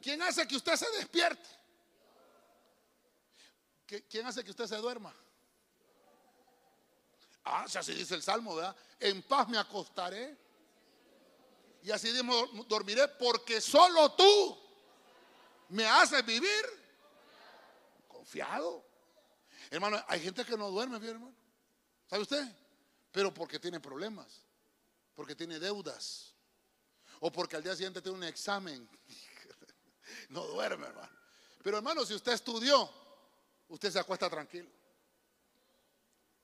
[0.01, 1.47] ¿Quién hace que usted se despierte?
[4.09, 5.13] ¿Quién hace que usted se duerma?
[7.45, 8.75] Ah, si así dice el Salmo, ¿verdad?
[8.99, 10.35] En paz me acostaré.
[11.83, 12.11] Y así
[12.67, 14.57] dormiré porque solo tú
[15.69, 16.65] me haces vivir
[18.07, 18.83] confiado.
[19.69, 21.35] Hermano, hay gente que no duerme, bien, hermano.
[22.09, 22.43] ¿Sabe usted?
[23.11, 24.41] Pero porque tiene problemas,
[25.13, 26.33] porque tiene deudas,
[27.19, 28.89] o porque al día siguiente tiene un examen.
[30.29, 31.15] no duerme, hermano.
[31.63, 32.91] Pero hermano, si usted estudió,
[33.67, 34.69] usted se acuesta tranquilo.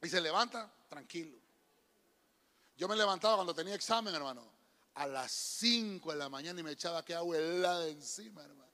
[0.04, 1.38] Y se levanta tranquilo.
[2.76, 4.44] Yo me levantaba cuando tenía examen, hermano,
[4.96, 8.70] a las 5 de la mañana y me echaba que agua helada encima, hermano.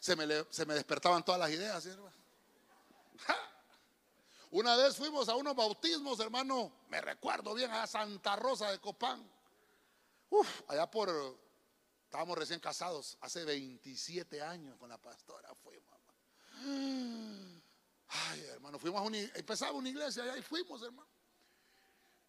[0.00, 2.16] Se me, se me despertaban todas las ideas, hermano.
[4.50, 9.24] Una vez fuimos a unos bautismos, hermano, me recuerdo bien, a Santa Rosa de Copán.
[10.30, 11.38] Uf, allá por,
[12.04, 15.94] estábamos recién casados, hace 27 años con la pastora fuimos.
[18.08, 21.15] Ay, hermano, fuimos a una, empezaba una iglesia allá y fuimos, hermano.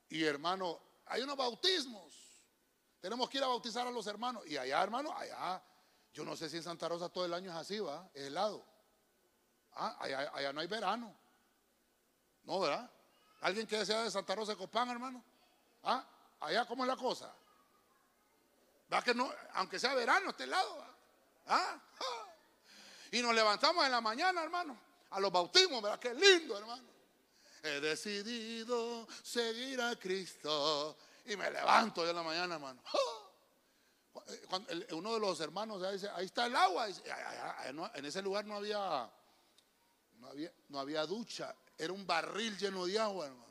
[0.09, 2.13] Y hermano, hay unos bautismos.
[2.99, 4.45] Tenemos que ir a bautizar a los hermanos.
[4.47, 5.61] Y allá, hermano, allá,
[6.13, 8.65] yo no sé si en Santa Rosa todo el año es así, va, es helado.
[9.73, 11.15] Ah, allá, no hay verano.
[12.43, 12.89] No, ¿verdad?
[13.41, 15.23] ¿Alguien que sea de Santa Rosa de Copán, hermano?
[15.83, 16.03] ¿Ah?
[16.39, 17.33] Allá, ¿cómo es la cosa?
[18.91, 19.31] ¿Va que no?
[19.53, 20.83] Aunque sea verano, este lado.
[21.47, 21.79] ¿Ah?
[23.09, 24.77] Y nos levantamos en la mañana, hermano,
[25.11, 25.97] a los bautismos, ¿verdad?
[25.97, 26.96] Qué lindo, hermano.
[27.67, 30.97] He decidido seguir a Cristo.
[31.25, 32.81] Y me levanto yo en la mañana, hermano.
[34.91, 36.87] uno de los hermanos dice, ahí está el agua.
[37.95, 39.11] En ese lugar no había,
[40.19, 41.53] no había, no había ducha.
[41.77, 43.47] Era un barril lleno de agua, hermano.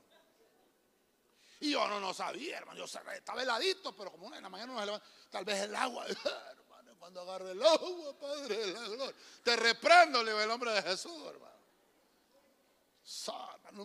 [1.61, 2.79] Y yo no, no sabía, hermano.
[2.79, 6.07] Yo estaba heladito, pero como en la mañana no se levanta, tal vez el agua.
[6.57, 9.17] hermano, cuando agarre el agua, Padre de la gloria.
[9.43, 11.56] Te reprendo, le el nombre de Jesús, hermano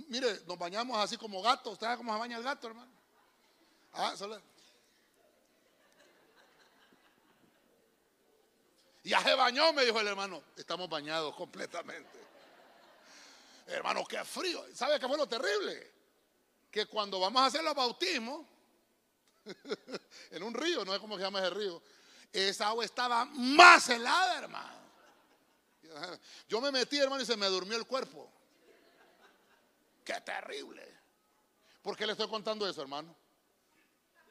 [0.08, 1.74] mire, nos bañamos así como gatos.
[1.74, 2.92] ¿Usted sabe cómo se baña el gato, hermano?
[3.94, 4.42] Ah, solo.
[9.04, 10.44] Ya se bañó, me dijo el hermano.
[10.56, 12.20] Estamos bañados completamente.
[13.68, 14.64] Hermano, qué frío.
[14.76, 15.92] ¿Sabe qué fue lo terrible?
[16.70, 18.46] Que cuando vamos a hacer los bautismos,
[20.32, 21.82] en un río, no es como se llama ese río,
[22.32, 24.82] esa agua estaba más helada, hermano.
[26.48, 28.32] Yo me metí, hermano, y se me durmió el cuerpo.
[30.04, 31.02] Qué terrible.
[31.82, 33.16] ¿Por qué le estoy contando eso, hermano?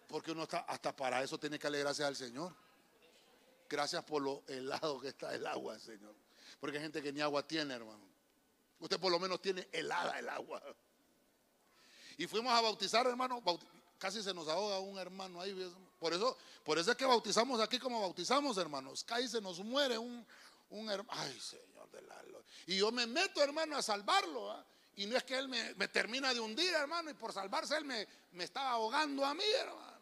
[0.07, 2.55] Porque uno está, hasta para eso tiene que darle gracias al Señor.
[3.69, 6.15] Gracias por lo helado que está el agua, Señor.
[6.59, 8.05] Porque hay gente que ni agua tiene, hermano.
[8.81, 10.61] Usted por lo menos tiene helada el agua.
[12.17, 13.43] Y fuimos a bautizar, hermano.
[13.99, 15.55] Casi se nos ahoga un hermano ahí.
[15.99, 19.05] Por eso, por eso es que bautizamos aquí como bautizamos, hermanos.
[19.05, 20.27] Casi se nos muere un,
[20.91, 21.09] hermano.
[21.11, 22.21] Ay, Señor de la
[22.67, 24.51] Y yo me meto, hermano, a salvarlo.
[24.51, 24.65] ¿ah?
[25.01, 28.07] Y no es que él me, termina de hundir, hermano, y por salvarse él me,
[28.39, 29.99] estaba ahogando a mí, hermano.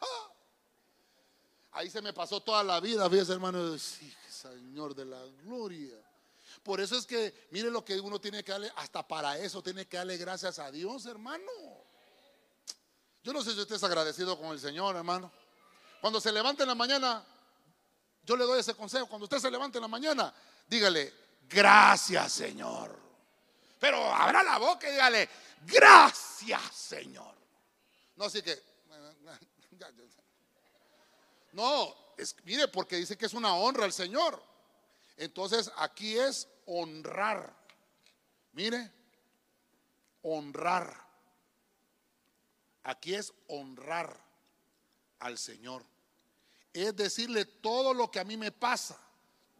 [0.00, 0.32] Ah.
[1.72, 3.76] Ahí se me pasó toda la vida, fíjese, hermano.
[3.76, 5.98] Sí, Señor de la gloria.
[6.62, 9.86] Por eso es que, mire lo que uno tiene que darle, hasta para eso tiene
[9.86, 11.44] que darle gracias a Dios, hermano.
[13.22, 15.30] Yo no sé si usted es agradecido con el Señor, hermano.
[16.00, 17.22] Cuando se levante en la mañana,
[18.22, 19.08] yo le doy ese consejo.
[19.08, 20.32] Cuando usted se levante en la mañana,
[20.66, 21.12] dígale,
[21.50, 23.05] gracias, Señor.
[23.78, 25.28] Pero abra la boca y dígale,
[25.62, 27.34] gracias Señor.
[28.16, 28.60] No, así que...
[31.52, 34.42] No, es, mire, porque dice que es una honra al Señor.
[35.16, 37.54] Entonces aquí es honrar.
[38.52, 38.92] Mire,
[40.20, 41.02] honrar.
[42.82, 44.14] Aquí es honrar
[45.18, 45.82] al Señor.
[46.72, 49.00] Es decirle todo lo que a mí me pasa,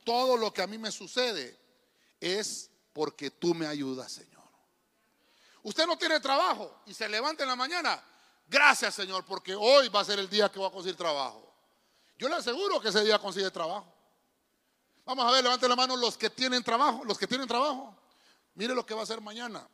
[0.05, 1.59] todo lo que a mí me sucede,
[2.21, 4.43] es porque tú me ayudas, Señor.
[5.65, 8.03] Usted no tiene trabajo y se levanta en la mañana.
[8.49, 11.47] Gracias, Señor, porque hoy va a ser el día que va a conseguir trabajo.
[12.19, 13.93] Yo le aseguro que ese día consigue trabajo.
[15.05, 17.95] Vamos a ver, levante la mano los que tienen trabajo, los que tienen trabajo.
[18.55, 19.69] Mire lo que va a hacer mañana.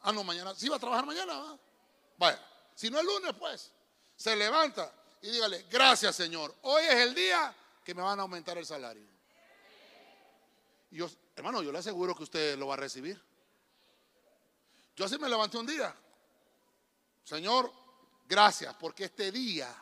[0.00, 0.54] Ah, no, mañana.
[0.54, 1.34] Sí va a trabajar mañana.
[1.34, 1.58] ¿va?
[2.16, 2.42] Vaya,
[2.74, 3.70] si no es lunes, pues,
[4.16, 6.54] se levanta y dígale, gracias, Señor.
[6.62, 7.54] Hoy es el día
[7.84, 9.11] que me van a aumentar el salario.
[10.92, 13.20] Yo, Hermano, yo le aseguro que usted lo va a recibir.
[14.94, 15.94] Yo así me levanté un día.
[17.24, 17.72] Señor,
[18.28, 19.74] gracias, porque este día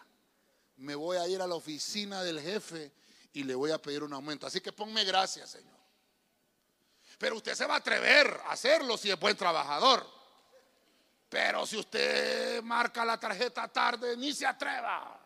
[0.76, 2.92] me voy a ir a la oficina del jefe
[3.32, 4.46] y le voy a pedir un aumento.
[4.46, 5.78] Así que ponme gracias, Señor.
[7.18, 10.06] Pero usted se va a atrever a hacerlo si es buen trabajador.
[11.28, 15.20] Pero si usted marca la tarjeta tarde, ni se atreva.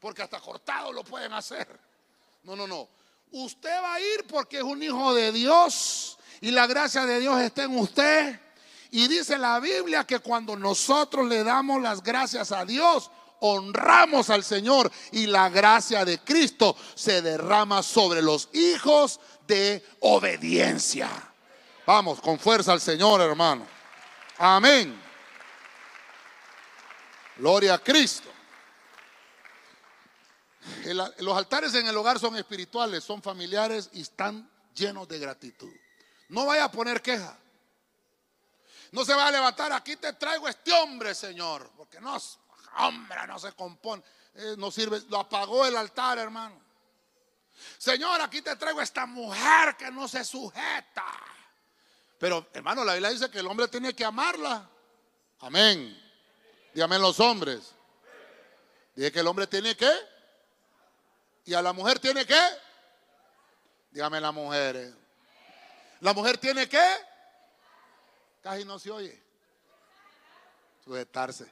[0.00, 1.78] Porque hasta cortado lo pueden hacer.
[2.42, 2.88] No, no, no.
[3.32, 7.40] Usted va a ir porque es un hijo de Dios y la gracia de Dios
[7.40, 8.40] está en usted.
[8.90, 13.10] Y dice la Biblia que cuando nosotros le damos las gracias a Dios,
[13.40, 21.10] honramos al Señor y la gracia de Cristo se derrama sobre los hijos de obediencia.
[21.86, 23.66] Vamos, con fuerza al Señor, hermano.
[24.38, 25.00] Amén.
[27.36, 28.30] Gloria a Cristo.
[31.18, 35.72] Los altares en el hogar son espirituales, son familiares y están llenos de gratitud.
[36.28, 37.36] No vaya a poner queja.
[38.92, 42.16] No se va a levantar, aquí te traigo este hombre, Señor, porque no,
[42.78, 44.02] hombre, no se compone,
[44.34, 46.60] eh, no sirve, lo apagó el altar, hermano.
[47.78, 51.04] Señor, aquí te traigo esta mujer que no se sujeta.
[52.18, 54.68] Pero, hermano, la Biblia dice que el hombre tiene que amarla.
[55.40, 56.02] Amén.
[56.72, 57.74] Dígame los hombres.
[58.94, 59.90] Dije que el hombre tiene que.
[61.46, 62.40] Y a la mujer tiene que.
[63.92, 64.92] Dígame las mujeres.
[66.00, 66.84] La mujer tiene que.
[68.42, 69.22] Casi no se oye.
[70.84, 71.50] Sujetarse.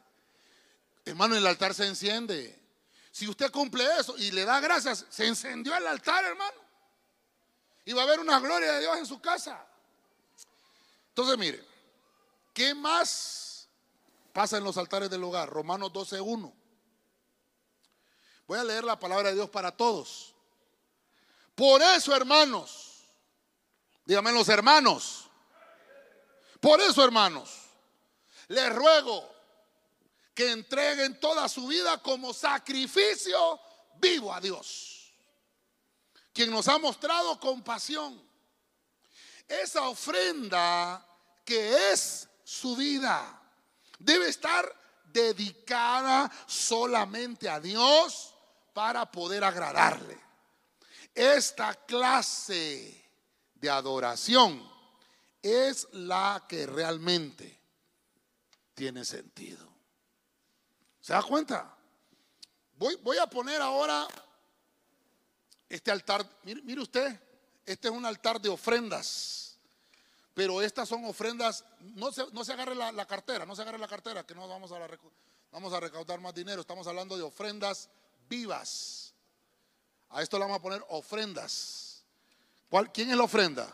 [1.05, 2.61] Hermano, el altar se enciende.
[3.13, 6.59] Si usted cumple eso y le da gracias, se encendió el altar, hermano.
[7.85, 9.65] Y va a haber una gloria de Dios en su casa.
[11.11, 11.65] Entonces, mire,
[12.53, 13.69] ¿qué más
[14.33, 15.49] pasa en los altares del hogar?
[15.49, 16.64] Romanos 12.1.
[18.47, 20.35] Voy a leer la palabra de Dios para todos.
[21.55, 23.05] Por eso, hermanos,
[24.05, 25.25] díganme los hermanos.
[26.61, 27.51] Por eso, hermanos,
[28.49, 29.33] les ruego
[30.35, 33.61] que entreguen toda su vida como sacrificio
[33.97, 35.13] vivo a Dios,
[36.33, 38.21] quien nos ha mostrado compasión.
[39.47, 41.07] Esa ofrenda
[41.45, 43.41] que es su vida
[43.99, 48.34] debe estar dedicada solamente a Dios
[48.75, 50.19] para poder agradarle.
[51.15, 53.09] Esta clase
[53.55, 54.69] de adoración
[55.41, 57.61] es la que realmente
[58.75, 59.73] tiene sentido.
[61.01, 61.75] ¿Se da cuenta?
[62.77, 64.09] Voy, a poner ahora
[65.69, 66.29] este altar.
[66.43, 67.21] Mire, usted,
[67.65, 69.59] este es un altar de ofrendas.
[70.35, 71.65] Pero estas son ofrendas.
[71.79, 74.73] No se, no se agarre la, cartera, no se agarre la cartera, que no vamos
[74.73, 74.89] a,
[75.53, 76.61] vamos a recaudar más dinero.
[76.61, 77.89] Estamos hablando de ofrendas
[78.29, 79.15] vivas.
[80.11, 82.05] A esto le vamos a poner ofrendas.
[82.69, 83.73] ¿Cuál, ¿Quién es la ofrenda?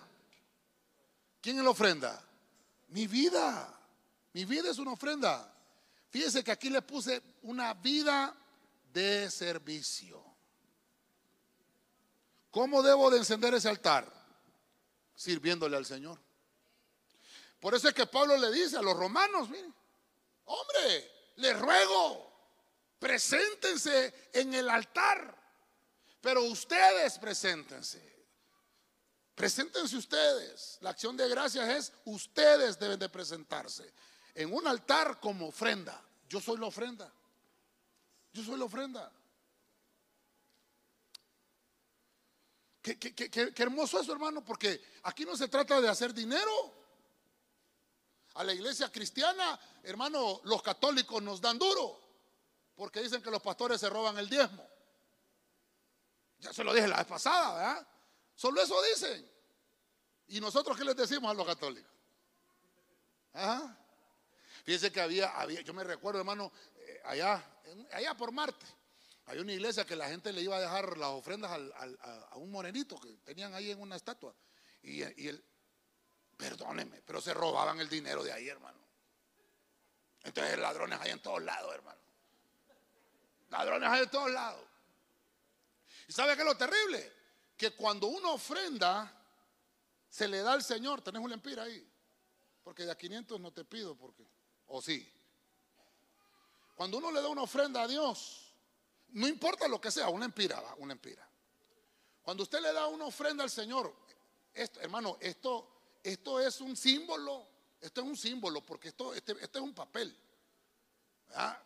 [1.41, 2.23] ¿Quién es la ofrenda?
[2.89, 3.79] Mi vida.
[4.33, 5.53] Mi vida es una ofrenda.
[6.11, 8.35] Fíjese que aquí le puse una vida
[8.93, 10.23] de servicio.
[12.51, 14.11] ¿Cómo debo de encender ese altar?
[15.15, 16.19] Sirviéndole al Señor.
[17.61, 19.73] Por eso es que Pablo le dice a los romanos, miren,
[20.47, 22.30] hombre, les ruego,
[23.01, 25.37] preséntense en el altar,
[26.21, 28.11] pero ustedes preséntense.
[29.35, 30.79] Preséntense ustedes.
[30.83, 33.93] La acción de gracias es, ustedes deben de presentarse
[34.35, 36.01] en un altar como ofrenda.
[36.29, 37.11] Yo soy la ofrenda.
[38.33, 39.11] Yo soy la ofrenda.
[42.83, 46.79] Qué, qué, hermoso eso, hermano, porque aquí no se trata de hacer dinero.
[48.35, 52.10] A la iglesia cristiana, hermano, los católicos nos dan duro,
[52.81, 54.67] porque dicen que los pastores se roban el diezmo.
[56.39, 57.89] Ya se lo dije la vez pasada, ¿verdad?
[58.35, 59.31] Solo eso dicen.
[60.29, 61.93] ¿Y nosotros qué les decimos a los católicos?
[63.35, 63.77] ¿Ah?
[64.65, 67.45] Fíjense que había, había yo me recuerdo, hermano, eh, allá,
[67.93, 68.65] allá por Marte,
[69.27, 72.99] hay una iglesia que la gente le iba a dejar las ofrendas a, un morenito
[72.99, 74.35] que tenían ahí en una estatua.
[74.81, 75.45] Y, y él,
[76.35, 78.81] perdóneme, pero se robaban el dinero de ahí, hermano.
[80.23, 82.10] Entonces ladrones hay en todos lados, hermano.
[83.51, 84.65] Ladrones hay en todos lados.
[86.09, 87.13] ¿Y sabe qué es lo terrible?
[87.57, 89.13] Que cuando uno ofrenda,
[90.09, 91.03] se le da al Señor.
[91.03, 91.87] Tenés un lempira ahí.
[92.65, 94.25] Porque de a 500 no te pido, porque
[94.73, 95.07] ¿O sí?
[96.77, 98.55] Cuando uno le da una ofrenda a Dios,
[99.09, 101.29] no importa lo que sea, una empira, una empira.
[102.23, 103.93] Cuando usted le da una ofrenda al Señor,
[104.55, 107.47] hermano, esto, esto es un símbolo,
[107.81, 110.17] esto es un símbolo, porque esto, este, este es un papel.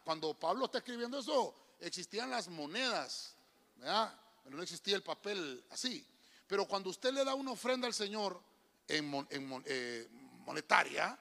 [0.02, 1.54] Cuando Pablo está escribiendo eso,
[1.86, 3.36] existían las monedas,
[3.78, 6.06] pero no existía el papel así.
[6.46, 8.40] Pero cuando usted le da una ofrenda al Señor
[8.88, 9.26] en,
[9.66, 10.08] eh,
[10.44, 11.18] monetaria,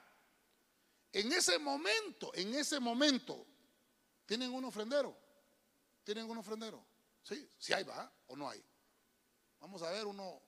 [1.11, 3.45] en ese momento, en ese momento,
[4.25, 5.15] ¿tienen un ofrendero?
[6.03, 6.85] ¿Tienen un ofrendero?
[7.21, 8.63] Sí, si hay, va o no hay.
[9.59, 10.41] Vamos a ver uno,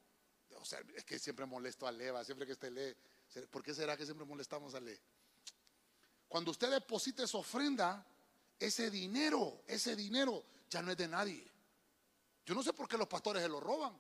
[0.94, 2.96] es que siempre molesto a Leva, siempre que esté lee.
[3.50, 5.00] ¿Por qué será que siempre molestamos a Le?
[6.28, 8.06] Cuando usted deposita esa ofrenda,
[8.60, 11.52] ese dinero, ese dinero ya no es de nadie.
[12.46, 14.00] Yo no sé por qué los pastores se lo roban.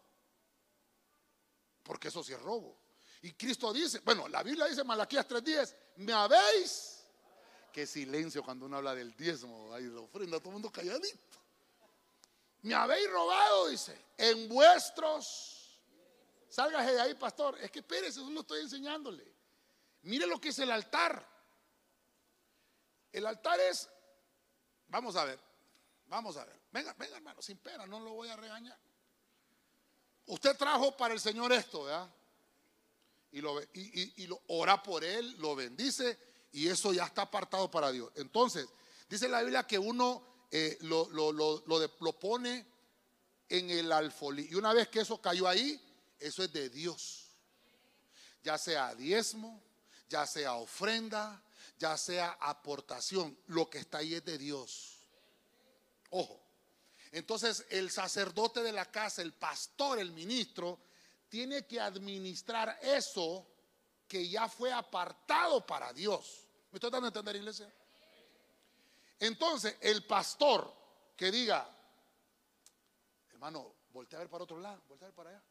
[1.83, 2.79] Porque eso sí es robo.
[3.21, 7.03] Y Cristo dice, bueno, la Biblia dice Malaquías 3:10, me habéis.
[7.71, 11.39] Qué silencio cuando uno habla del diezmo, ahí la ofrenda, todo el mundo calladito.
[12.61, 15.79] Me habéis robado, dice, en vuestros.
[16.49, 17.59] Sálgase de ahí, pastor.
[17.61, 19.35] Es que espérese, eso lo estoy enseñándole.
[20.03, 21.27] Mire lo que es el altar.
[23.11, 23.89] El altar es,
[24.89, 25.39] vamos a ver,
[26.07, 26.59] vamos a ver.
[26.71, 28.77] Venga, venga, hermano, sin pena, no lo voy a regañar.
[30.27, 32.09] Usted trajo para el Señor esto, ¿verdad?
[33.31, 36.17] Y lo, y, lo ora por él, lo bendice
[36.53, 38.11] y eso ya está apartado para Dios.
[38.15, 38.65] Entonces,
[39.09, 42.65] dice la Biblia que uno eh, lo, lo, lo, pone
[43.49, 44.47] en el alfolí.
[44.49, 45.79] Y una vez que eso cayó ahí,
[46.17, 47.29] eso es de Dios.
[48.41, 49.61] Ya sea diezmo,
[50.07, 51.43] ya sea ofrenda,
[51.77, 54.99] ya sea aportación, lo que está ahí es de Dios.
[56.09, 56.41] Ojo.
[57.11, 60.79] Entonces el sacerdote de la casa, el pastor, el ministro,
[61.29, 63.45] tiene que administrar eso
[64.07, 66.47] que ya fue apartado para Dios.
[66.71, 67.73] ¿Me estoy dando a entender, iglesia?
[69.19, 70.71] Entonces, el pastor
[71.15, 71.69] que diga,
[73.31, 75.43] hermano, voltea a ver para otro lado, voltea a ver para allá.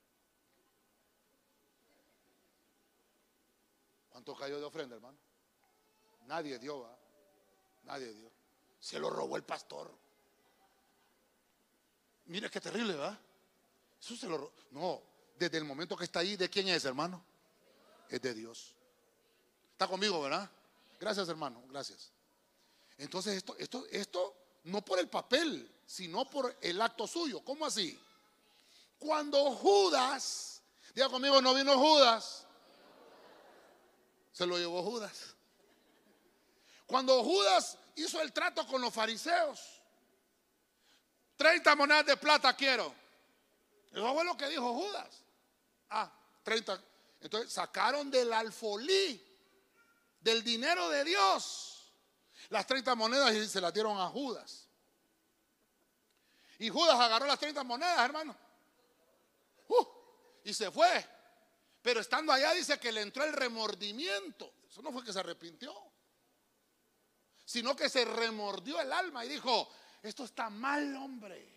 [4.11, 5.18] ¿Cuánto cayó de ofrenda, hermano?
[6.27, 6.97] Nadie dio, ¿va?
[7.85, 8.31] Nadie dio.
[8.81, 9.91] Se lo robó el pastor.
[12.27, 13.18] Mire qué terrible, ¿va?
[14.01, 14.53] Eso se lo robó.
[14.70, 15.03] No,
[15.39, 17.22] desde el momento que está ahí, ¿de quién es, hermano?
[18.09, 18.75] Es de Dios.
[19.72, 20.49] Está conmigo, ¿verdad?
[21.01, 22.11] Gracias, hermano, gracias.
[22.97, 27.45] Entonces, esto, esto, esto no por el papel, sino por el acto suyo.
[27.45, 27.99] ¿Cómo así?
[28.99, 30.62] Cuando Judas,
[30.95, 32.47] diga conmigo, no vino Judas,
[34.33, 35.34] se lo llevó Judas.
[36.95, 39.82] Cuando Judas hizo el trato con los fariseos,
[41.34, 42.95] 30 monedas de plata quiero.
[43.90, 45.24] Eso fue lo que dijo Judas.
[45.90, 46.09] Ah,
[46.45, 46.80] 30.
[47.20, 49.20] Entonces sacaron del alfolí,
[50.20, 51.92] del dinero de Dios,
[52.51, 54.68] las 30 monedas y se las dieron a Judas.
[56.61, 58.36] Y Judas agarró las 30 monedas, hermano.
[59.66, 59.84] Uh,
[60.45, 61.05] y se fue.
[61.82, 64.55] Pero estando allá dice que le entró el remordimiento.
[64.70, 65.74] Eso no fue que se arrepintió,
[67.45, 69.68] sino que se remordió el alma y dijo,
[70.03, 71.55] esto está mal, hombre.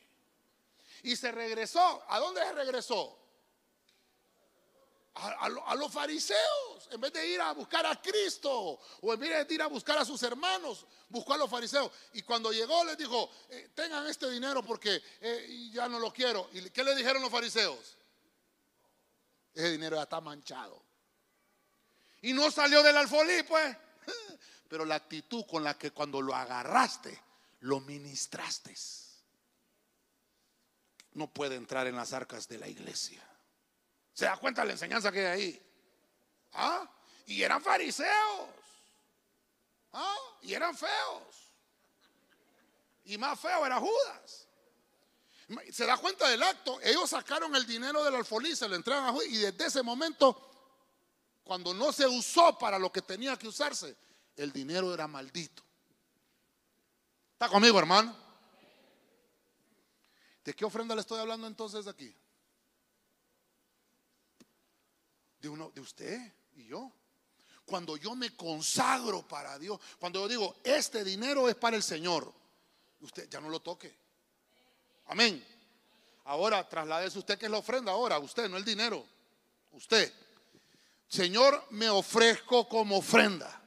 [1.03, 2.03] Y se regresó.
[2.07, 3.17] ¿A dónde se regresó?
[5.15, 9.55] A, los fariseos, en vez de ir a buscar a Cristo o en vez de
[9.55, 11.91] ir a buscar a sus hermanos, buscó a los fariseos.
[12.13, 16.49] Y cuando llegó les dijo, eh, tengan este dinero porque eh, ya no lo quiero.
[16.53, 17.97] ¿Y qué le dijeron los fariseos?
[19.55, 20.83] Ese dinero ya está manchado.
[22.21, 23.75] Y no salió del alfolí, pues.
[24.68, 27.20] Pero la actitud con la que cuando lo agarraste,
[27.61, 28.76] lo ministraste,
[31.13, 33.24] no puede entrar en las arcas de la iglesia.
[34.13, 35.72] ¿Se da cuenta de la enseñanza que hay ahí?
[36.53, 36.89] ¿Ah?
[37.26, 38.49] Y eran fariseos.
[39.93, 40.15] ¿Ah?
[40.41, 41.51] Y eran feos.
[43.05, 44.47] Y más feo era Judas.
[45.72, 46.80] ¿Se da cuenta del acto?
[46.82, 49.28] Ellos sacaron el dinero del alfolí, se lo entregan a Judas.
[49.30, 50.51] Y desde ese momento,
[51.43, 53.95] cuando no se usó para lo que tenía que usarse,
[54.38, 55.63] el dinero era maldito.
[57.33, 58.15] ¿Está conmigo, hermano?
[60.43, 62.15] ¿De qué ofrenda le estoy hablando entonces aquí?
[65.39, 66.91] De uno, de usted y yo.
[67.65, 72.33] Cuando yo me consagro para Dios, cuando yo digo, este dinero es para el Señor,
[73.01, 73.93] usted ya no lo toque.
[75.07, 75.45] Amén.
[76.23, 79.05] Ahora trasladese usted que es la ofrenda ahora, usted, no el dinero.
[79.71, 80.13] Usted.
[81.07, 83.61] Señor, me ofrezco como ofrenda.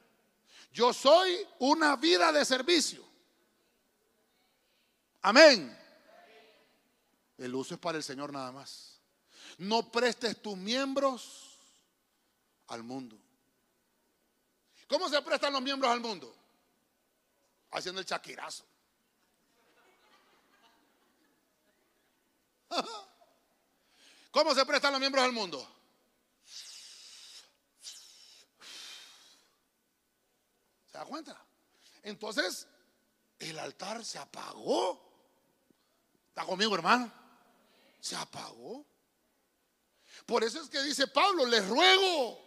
[0.70, 3.04] Yo soy una vida de servicio.
[5.22, 5.76] Amén.
[7.38, 9.00] El uso es para el Señor nada más.
[9.58, 11.58] No prestes tus miembros
[12.68, 13.18] al mundo.
[14.86, 16.34] ¿Cómo se prestan los miembros al mundo?
[17.72, 18.64] Haciendo el chaquirazo.
[24.30, 25.79] ¿Cómo se prestan los miembros al mundo?
[30.90, 31.36] ¿Se da cuenta?
[32.02, 32.66] Entonces,
[33.38, 35.00] el altar se apagó.
[36.28, 37.12] ¿Está conmigo, hermano?
[38.00, 38.84] Se apagó.
[40.26, 42.38] Por eso es que dice Pablo, les ruego,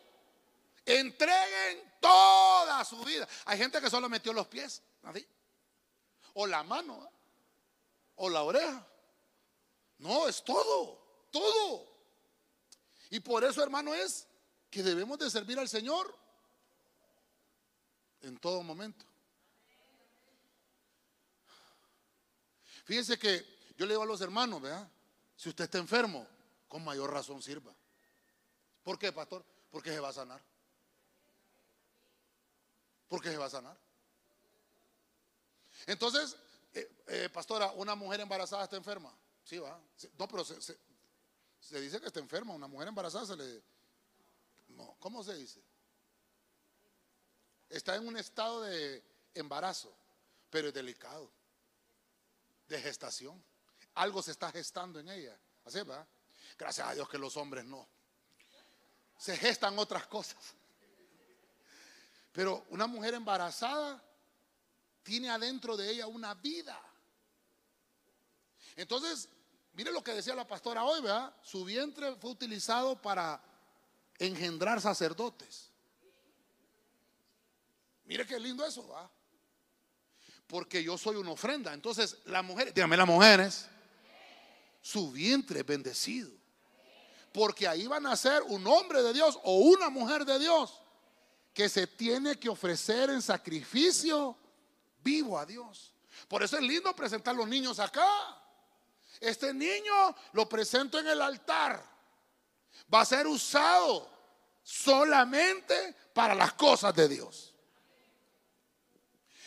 [0.85, 3.27] entreguen toda su vida.
[3.45, 5.25] Hay gente que solo metió los pies, así.
[6.33, 7.09] O la mano,
[8.15, 8.85] o la oreja.
[9.99, 11.87] No, es todo, todo.
[13.09, 14.27] Y por eso, hermano, es
[14.69, 16.22] que debemos de servir al Señor
[18.24, 19.05] en todo momento.
[22.86, 23.45] Fíjense que
[23.78, 24.89] yo le digo a los hermanos, vea,
[25.36, 26.28] si usted está enfermo,
[26.67, 27.74] con mayor razón sirva.
[28.84, 29.45] ¿Por qué, pastor?
[29.69, 30.41] Porque se va a sanar.
[33.07, 33.78] Porque se va a sanar.
[35.86, 36.36] Entonces,
[36.74, 39.15] eh, eh, pastora, una mujer embarazada está enferma.
[39.43, 39.80] Sí, va.
[40.17, 42.53] No, pero se, se, dice que está enferma.
[42.53, 43.63] Una mujer embarazada se le.
[44.69, 45.61] No, ¿cómo se dice?
[47.74, 49.03] Está en un estado de
[49.34, 49.91] embarazo,
[50.51, 51.28] pero es delicado.
[52.67, 53.43] De gestación.
[53.95, 55.36] Algo se está gestando en ella.
[55.65, 55.80] Así.
[56.55, 57.88] Gracias a Dios que los hombres no.
[59.17, 60.53] Se gestan otras cosas.
[62.32, 64.03] Pero una mujer embarazada
[65.01, 66.80] tiene adentro de ella una vida.
[68.76, 69.28] Entonces,
[69.74, 71.36] mire lo que decía la pastora hoy, ¿verdad?
[71.41, 73.41] Su vientre fue utilizado para
[74.19, 75.72] engendrar sacerdotes.
[78.06, 79.10] Mire qué lindo eso, ¿va?
[80.47, 81.74] Porque yo soy una ofrenda.
[81.74, 83.68] Entonces, las mujeres, dígame las mujeres,
[84.82, 86.32] su vientre es bendecido.
[87.32, 90.80] Porque ahí van a ser un hombre de Dios o una mujer de Dios
[91.54, 94.38] que se tiene que ofrecer en sacrificio
[95.04, 95.93] vivo a Dios.
[96.28, 98.08] Por eso es lindo presentar los niños acá.
[99.20, 101.84] Este niño lo presento en el altar.
[102.93, 104.10] Va a ser usado
[104.62, 107.53] solamente para las cosas de Dios.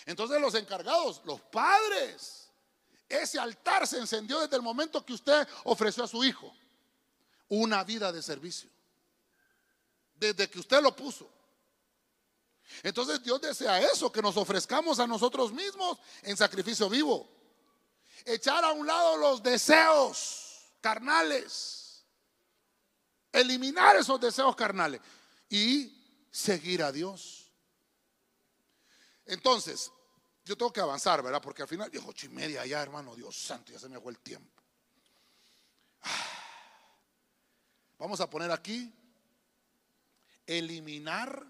[0.07, 2.49] Entonces los encargados, los padres,
[3.09, 6.55] ese altar se encendió desde el momento que usted ofreció a su hijo
[7.49, 8.71] una vida de servicio.
[10.15, 11.29] Desde que usted lo puso.
[12.83, 17.29] Entonces Dios desea eso, que nos ofrezcamos a nosotros mismos en sacrificio vivo.
[18.25, 22.05] Echar a un lado los deseos carnales.
[23.33, 25.01] Eliminar esos deseos carnales
[25.49, 25.93] y
[26.31, 27.51] seguir a Dios.
[29.27, 29.93] Entonces,
[30.47, 31.43] yo tengo que avanzar, ¿verdad?
[31.43, 34.19] Porque al final, ocho y media ya, hermano, Dios santo, ya se me fue el
[34.21, 34.63] tiempo.
[36.03, 36.37] Ah.
[37.99, 38.95] Vamos a poner aquí,
[40.47, 41.45] eliminar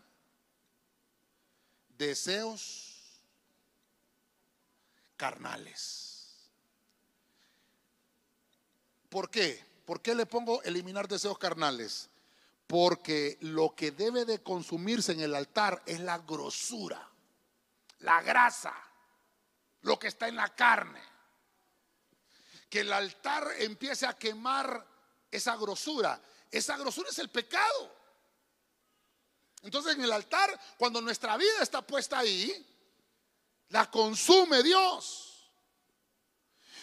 [1.99, 3.13] deseos
[5.19, 6.49] carnales.
[9.11, 9.63] ¿Por qué?
[9.85, 12.09] ¿Por qué le pongo eliminar deseos carnales?
[12.67, 17.07] Porque lo que debe de consumirse en el altar es la grosura,
[18.01, 18.86] la grasa,
[19.87, 21.01] lo que está en la carne.
[22.69, 24.85] Que el altar empiece a quemar
[25.31, 26.21] esa grosura.
[26.51, 27.95] Esa grosura es el pecado.
[29.63, 32.67] Entonces en el altar, cuando nuestra vida está puesta ahí,
[33.69, 35.49] la consume Dios.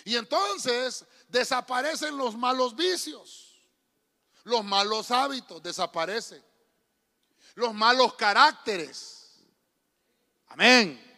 [0.06, 3.62] Y entonces desaparecen los malos vicios,
[4.43, 6.43] los malos hábitos desaparecen,
[7.56, 9.41] los malos caracteres.
[10.47, 11.12] Amén.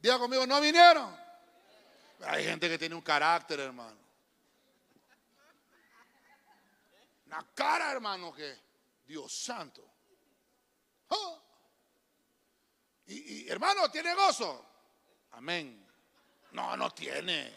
[0.00, 1.14] Diga conmigo, no vinieron.
[2.26, 3.98] Hay gente que tiene un carácter, hermano.
[7.26, 8.58] Una cara, hermano, que
[9.06, 9.86] Dios santo.
[11.08, 11.40] Oh.
[13.06, 14.66] Y, hermano, ¿tiene gozo?
[15.32, 15.86] Amén.
[16.52, 17.52] No, no tiene.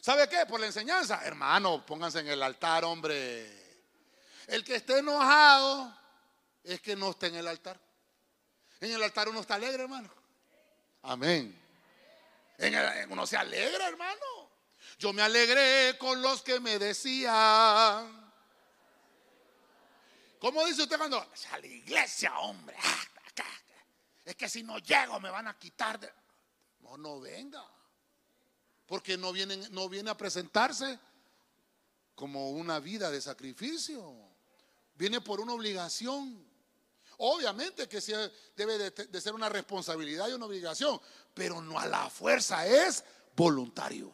[0.00, 0.46] ¿Sabe qué?
[0.46, 1.24] Por la enseñanza.
[1.24, 3.60] Hermano, pónganse en el altar, hombre.
[4.46, 5.96] El que esté enojado
[6.64, 7.78] es que no esté en el altar.
[8.80, 10.19] En el altar uno está alegre, hermano.
[11.02, 11.58] Amén.
[13.08, 14.50] Uno se alegra, hermano.
[14.98, 18.20] Yo me alegré con los que me decían
[20.40, 21.18] ¿Cómo dice usted cuando?
[21.18, 22.74] A la iglesia, hombre.
[22.82, 23.04] Ah,
[24.24, 26.00] es que si no llego me van a quitar.
[26.00, 26.10] De...
[26.80, 27.62] No, no venga.
[28.86, 30.98] Porque no viene, no viene a presentarse
[32.14, 34.14] como una vida de sacrificio.
[34.94, 36.49] Viene por una obligación.
[37.22, 38.00] Obviamente que
[38.56, 40.98] debe de, de ser una responsabilidad y una obligación,
[41.34, 43.04] pero no a la fuerza, es
[43.36, 44.12] voluntario.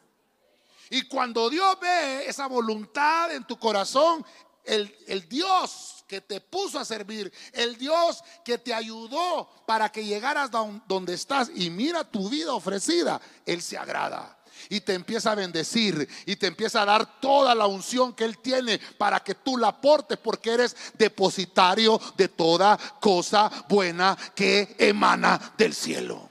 [0.90, 4.24] Y cuando Dios ve esa voluntad en tu corazón,
[4.66, 10.50] el, Dios que te puso a servir, el Dios que te ayudó para que llegaras
[10.50, 14.32] donde estás y mira tu vida ofrecida, Él se agrada.
[14.68, 18.38] Y te empieza a bendecir y te empieza a dar toda la unción que Él
[18.38, 25.54] tiene para que tú la aportes porque eres depositario de toda cosa buena que emana
[25.58, 26.30] del cielo.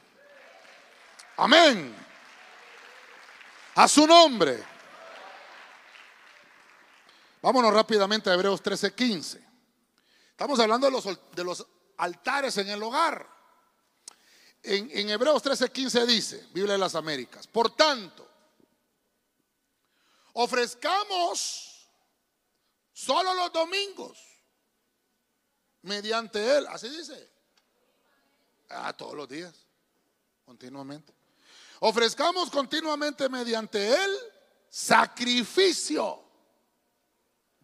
[1.37, 1.95] Amén.
[3.75, 4.74] A su nombre.
[7.45, 9.39] Vámonos rápidamente a Hebreos 13:15.
[10.31, 11.63] Estamos hablando de los, de los
[11.97, 13.29] altares en el hogar.
[14.63, 18.27] En, en Hebreos 13:15 dice, Biblia de las Américas, por tanto,
[20.33, 21.75] ofrezcamos
[22.95, 24.17] Solo los domingos.
[25.81, 26.65] Mediante Él.
[26.67, 27.29] Así dice.
[28.69, 29.53] Ah, todos los días.
[30.45, 31.13] Continuamente.
[31.81, 34.17] Ofrezcamos continuamente mediante Él
[34.69, 36.24] sacrificio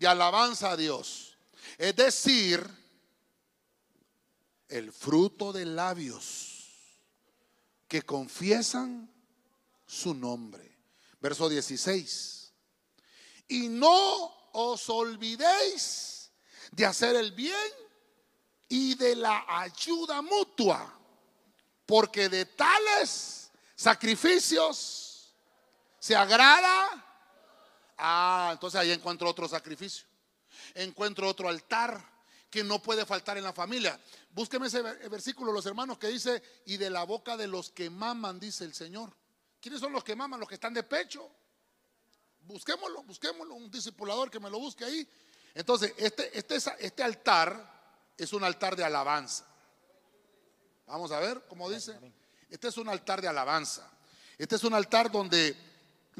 [0.01, 1.37] de alabanza a Dios.
[1.77, 2.67] Es decir,
[4.67, 6.71] el fruto de labios
[7.87, 9.13] que confiesan
[9.85, 10.75] su nombre.
[11.19, 12.51] Verso 16.
[13.49, 16.31] Y no os olvidéis
[16.71, 17.55] de hacer el bien
[18.69, 20.99] y de la ayuda mutua,
[21.85, 25.35] porque de tales sacrificios
[25.99, 27.10] se agrada.
[28.03, 30.07] Ah, entonces ahí encuentro otro sacrificio.
[30.73, 32.03] Encuentro otro altar
[32.49, 33.99] que no puede faltar en la familia.
[34.31, 38.39] Búsqueme ese versículo, los hermanos, que dice, y de la boca de los que maman,
[38.39, 39.15] dice el Señor.
[39.61, 40.39] ¿Quiénes son los que maman?
[40.39, 41.29] Los que están de pecho.
[42.41, 45.07] Busquémoslo, busquémoslo, un discipulador que me lo busque ahí.
[45.53, 49.45] Entonces, este, este, este altar es un altar de alabanza.
[50.87, 51.97] Vamos a ver cómo dice.
[52.49, 53.87] Este es un altar de alabanza.
[54.39, 55.55] Este es un altar donde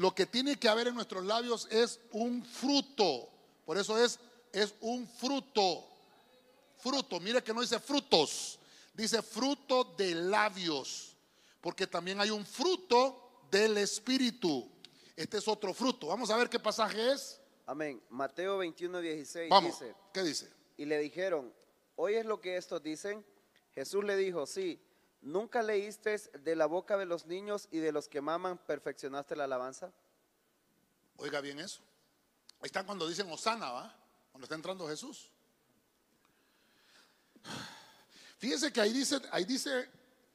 [0.02, 3.28] lo que tiene que haber en nuestros labios es un fruto.
[3.64, 4.18] Por eso es,
[4.52, 5.86] es un fruto.
[6.78, 7.20] Fruto.
[7.20, 8.58] Mire que no dice frutos.
[8.94, 11.14] Dice fruto de labios.
[11.60, 14.68] Porque también hay un fruto del Espíritu.
[15.14, 16.08] Este es otro fruto.
[16.08, 17.40] Vamos a ver qué pasaje es.
[17.64, 18.02] Amén.
[18.10, 19.94] Mateo 21, 16 Vamos, dice.
[20.12, 20.50] ¿Qué dice?
[20.78, 21.54] Y le dijeron,
[21.94, 23.24] ¿oyes lo que estos dicen?
[23.72, 24.80] Jesús le dijo, sí.
[25.22, 29.44] ¿Nunca leíste de la boca de los niños y de los que maman perfeccionaste la
[29.44, 29.92] alabanza?
[31.16, 31.80] Oiga bien eso.
[32.60, 33.96] Ahí están cuando dicen Osana, ¿va?
[34.32, 35.30] Cuando está entrando Jesús.
[38.38, 39.88] Fíjese que ahí dice, ahí dice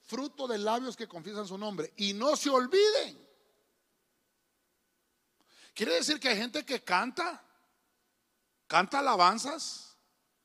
[0.04, 1.92] fruto de labios que confiesan su nombre.
[1.98, 3.28] Y no se olviden.
[5.74, 7.44] Quiere decir que hay gente que canta,
[8.68, 9.98] canta alabanzas,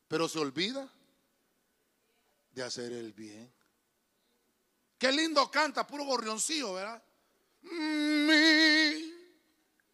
[0.09, 0.93] pero se olvida
[2.51, 3.62] de hacer el bien.
[5.03, 7.03] Qué lindo canta, puro gorrioncillo, ¿verdad?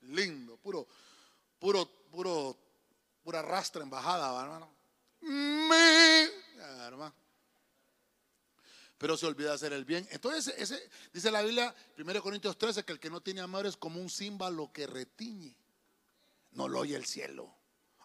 [0.02, 0.86] lindo, puro,
[1.58, 2.54] puro, puro,
[3.24, 4.70] pura rastra embajada, hermano.
[6.84, 7.14] hermano
[8.98, 10.06] pero se olvida hacer el bien.
[10.10, 13.78] Entonces, ese, dice la Biblia, 1 Corintios 13, que el que no tiene amor es
[13.78, 15.56] como un címbalo que retiñe.
[16.50, 17.50] No lo oye el cielo.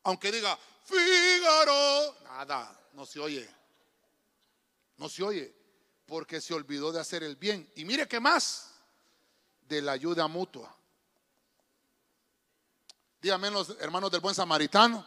[0.03, 3.49] Aunque diga, Fígaro, nada, no se oye.
[4.95, 5.62] No se oye,
[6.13, 7.67] porque se olvidó de hacer el bien.
[7.75, 8.69] Y mire qué más,
[9.67, 10.71] de la ayuda mutua.
[13.19, 15.03] Dígame los hermanos del buen samaritano.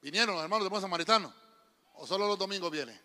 [0.00, 1.34] ¿Vinieron los hermanos del buen samaritano?
[1.94, 2.96] ¿O solo los domingos vienen?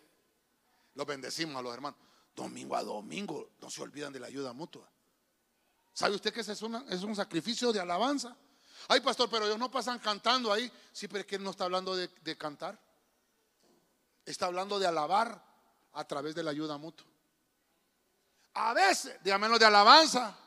[0.94, 2.00] Los bendecimos a los hermanos.
[2.36, 4.88] Domingo a domingo no se olvidan de la ayuda mutua.
[5.94, 8.38] ¿Sabe usted que ese es, es un sacrificio de alabanza?
[8.88, 10.72] Ay, pastor, pero ellos no pasan cantando ahí.
[10.92, 12.80] Sí, pero es que él no está hablando de, cantar.
[14.24, 15.47] Está hablando de alabar
[15.98, 17.08] a través de la ayuda mutua.
[18.54, 20.38] A veces, dígame de alabanza.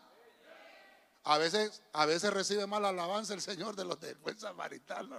[1.24, 5.18] A veces, a veces recibe mal alabanza el Señor de los del buen samaritano.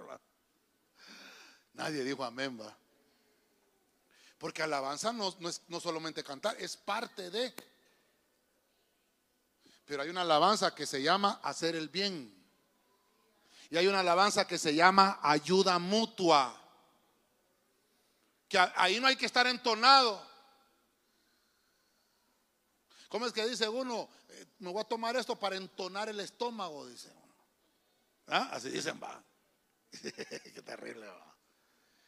[1.74, 2.74] Nadie dijo amén, va.
[4.38, 7.54] Porque alabanza no, es no solamente cantar, es parte de.
[9.86, 12.34] Pero hay una alabanza que se llama hacer el bien.
[13.70, 16.61] Y hay una alabanza que se llama ayuda mutua.
[18.52, 20.22] Que ahí no hay que estar entonado.
[23.08, 24.10] ¿Cómo es que dice uno?
[24.28, 27.34] Eh, me voy a tomar esto para entonar el estómago, dice uno.
[28.28, 28.50] ¿Ah?
[28.52, 29.24] Así dicen, va.
[29.92, 31.34] Qué terrible, va.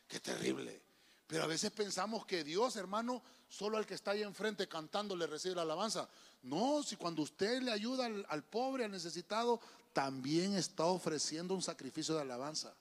[0.05, 0.81] Qué terrible.
[1.27, 5.27] Pero a veces pensamos que Dios, hermano, solo al que está ahí enfrente cantando le
[5.27, 6.09] recibe la alabanza.
[6.41, 9.61] No, si cuando usted le ayuda al, pobre, al necesitado,
[9.93, 12.75] también está ofreciendo un sacrificio de alabanza.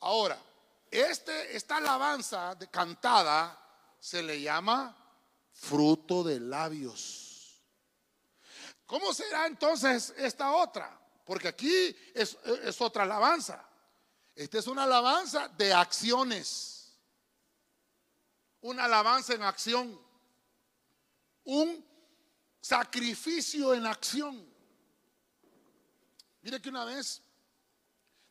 [0.00, 0.42] Ahora,
[0.90, 3.56] este, esta alabanza de, cantada
[3.98, 4.96] se le llama
[5.52, 7.62] fruto de labios.
[8.86, 10.98] ¿Cómo será entonces esta otra?
[11.24, 12.36] Porque aquí es,
[12.80, 13.64] otra alabanza.
[14.34, 16.80] Esta es una alabanza de acciones
[18.62, 20.00] una alabanza en acción,
[21.44, 21.84] un
[22.60, 24.48] sacrificio en acción.
[26.42, 27.22] Mire que una vez,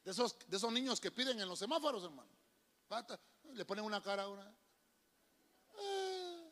[0.03, 2.28] de esos, de esos niños que piden en los semáforos, hermano,
[3.53, 4.53] le ponen una cara a una.
[5.79, 6.51] Eh,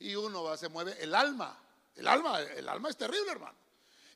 [0.00, 1.58] y uno va, se mueve el alma.
[1.94, 3.58] El alma, el alma es terrible, hermano.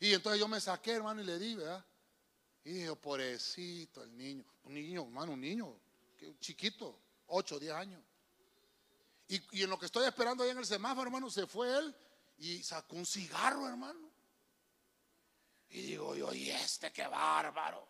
[0.00, 1.84] Y entonces yo me saqué, hermano, y le di, ¿verdad?
[2.64, 4.44] Y dije, pobrecito el niño.
[4.64, 5.76] Un niño, hermano, un niño,
[6.40, 8.03] chiquito, 8, 10 años.
[9.28, 11.96] Y, en lo que estoy esperando ahí en el semáforo, hermano, se fue él
[12.38, 14.11] y sacó un cigarro, hermano.
[15.70, 17.88] Y digo yo, y este qué bárbaro.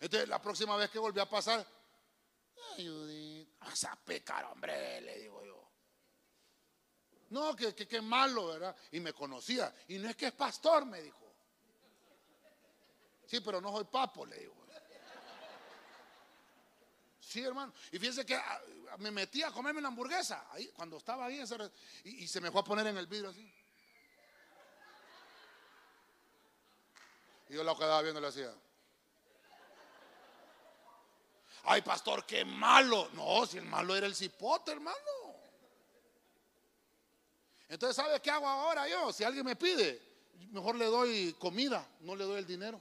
[0.00, 1.66] Entonces la próxima vez que volvió a pasar,
[2.76, 5.70] Judith, vas a pecar, hombre, le digo yo.
[7.30, 8.76] No, que, que, que malo, ¿verdad?
[8.92, 9.74] Y me conocía.
[9.88, 11.26] Y no es que es pastor, me dijo.
[13.26, 14.66] Sí, pero no soy papo, le digo.
[17.26, 17.72] Sí, hermano.
[17.90, 18.62] Y fíjense que ah,
[18.98, 20.46] me metí a comerme una hamburguesa.
[20.52, 21.56] Ahí, cuando estaba ahí, ese
[22.04, 23.52] y, y se me fue a poner en el vidrio así.
[27.48, 28.54] Y yo lo quedaba viendo y le hacía.
[31.66, 33.10] Ay, pastor, qué malo.
[33.12, 34.96] No, si el malo era el cipote, hermano.
[37.68, 39.12] Entonces, ¿sabe qué hago ahora yo?
[39.12, 40.00] Si alguien me pide,
[40.50, 42.80] mejor le doy comida, no le doy el dinero.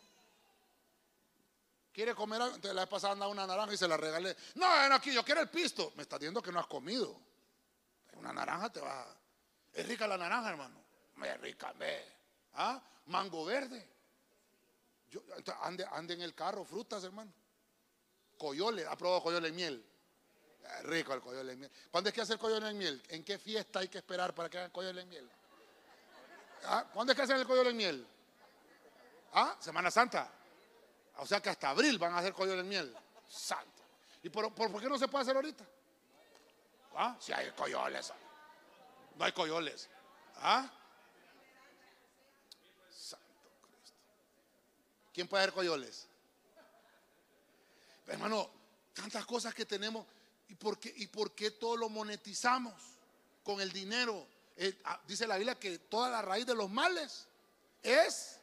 [1.91, 2.55] ¿Quiere comer algo?
[2.55, 4.35] Entonces la vez pasada andaba una naranja y se la regalé.
[4.55, 5.93] No, ven aquí, yo quiero el pisto.
[5.95, 7.19] Me está diciendo que no has comido.
[8.13, 9.07] Una naranja te va.
[9.73, 10.79] Es rica la naranja, hermano.
[11.23, 12.05] Es rica, ve.
[12.53, 12.81] ¿Ah?
[13.07, 13.89] Mango verde.
[15.09, 15.21] Yo,
[15.61, 17.31] ande, ande en el carro, frutas, hermano.
[18.37, 19.85] Coyole, ¿ha probado coyole en miel?
[20.77, 21.71] Es rico el coyole en miel.
[21.91, 23.03] ¿Cuándo es que hace el en miel?
[23.09, 25.29] ¿En qué fiesta hay que esperar para que hagan coyole en miel?
[26.65, 26.85] ¿Ah?
[26.93, 28.07] ¿Cuándo es que hacen el coyole en miel?
[29.33, 29.55] ¿Ah?
[29.59, 30.31] Semana Santa.
[31.17, 32.95] O sea que hasta abril van a hacer coyole en miel.
[33.29, 33.83] Santo.
[34.23, 35.63] ¿Y por, por- por qué no se puede hacer ahorita?
[36.95, 37.15] ¿Ah?
[37.19, 38.11] Si hay coyoles.
[39.15, 39.89] No hay coyoles.
[40.37, 40.69] ¿Ah?
[42.89, 43.25] Santo
[43.61, 43.97] Cristo.
[45.13, 46.07] ¿Quién puede hacer coyoles?
[48.07, 48.49] Hermano,
[48.93, 50.05] tantas cosas que tenemos.
[50.47, 52.73] ¿Y por qué, y por qué todo lo monetizamos
[53.43, 54.27] con el dinero?
[54.55, 57.27] Eh, ah, dice la Biblia que toda la raíz de los males
[57.81, 58.39] es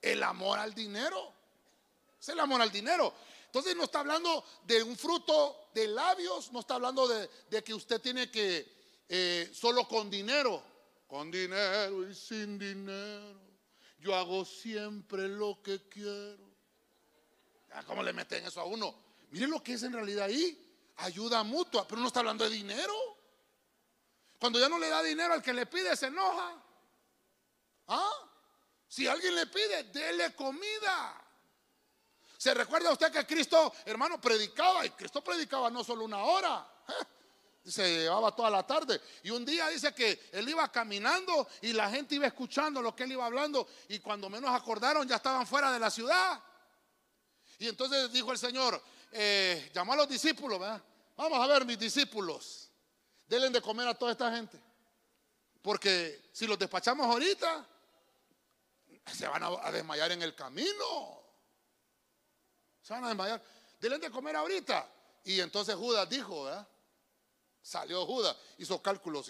[0.00, 1.32] el amor al dinero.
[2.20, 3.12] Es el amor al dinero.
[3.46, 7.74] Entonces no está hablando de un fruto de labios, no está hablando de, de que
[7.74, 8.78] usted tiene que
[9.08, 10.62] eh, solo con dinero,
[11.06, 13.40] con dinero y sin dinero.
[14.00, 16.47] Yo hago siempre lo que quiero.
[17.72, 18.94] Ah, ¿Cómo le meten eso a uno?
[19.30, 20.64] Miren lo que es en realidad ahí.
[20.96, 22.94] Ayuda mutua, pero no está hablando de dinero.
[24.38, 26.62] Cuando ya no le da dinero al que le pide, se enoja.
[27.88, 28.12] ¿Ah?
[28.88, 31.24] Si alguien le pide, dele comida.
[32.36, 34.86] ¿Se recuerda usted que Cristo, hermano, predicaba?
[34.86, 36.66] Y Cristo predicaba no solo una hora.
[37.64, 39.00] Se llevaba toda la tarde.
[39.24, 43.02] Y un día dice que él iba caminando y la gente iba escuchando lo que
[43.02, 43.68] él iba hablando.
[43.88, 46.42] Y cuando menos acordaron, ya estaban fuera de la ciudad.
[47.58, 48.80] Y entonces dijo el Señor,
[49.12, 50.82] eh, a los discípulos, ¿verdad?
[51.16, 52.70] Vamos a ver, mis discípulos,
[53.26, 54.60] denle de comer a toda esta gente.
[55.60, 57.66] Porque si los despachamos ahorita,
[59.12, 61.22] se van a, desmayar en el camino.
[62.80, 63.42] Se van a desmayar.
[63.80, 64.88] Denle de comer ahorita.
[65.24, 66.66] Y entonces Judas dijo, ¿verdad?
[67.60, 69.28] Salió Judas, hizo cálculos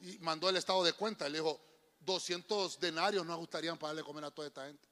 [0.00, 1.28] y, mandó el estado de cuenta.
[1.28, 1.60] Le dijo,
[2.00, 4.91] 200 denarios no gustarían para darle comer a toda esta gente.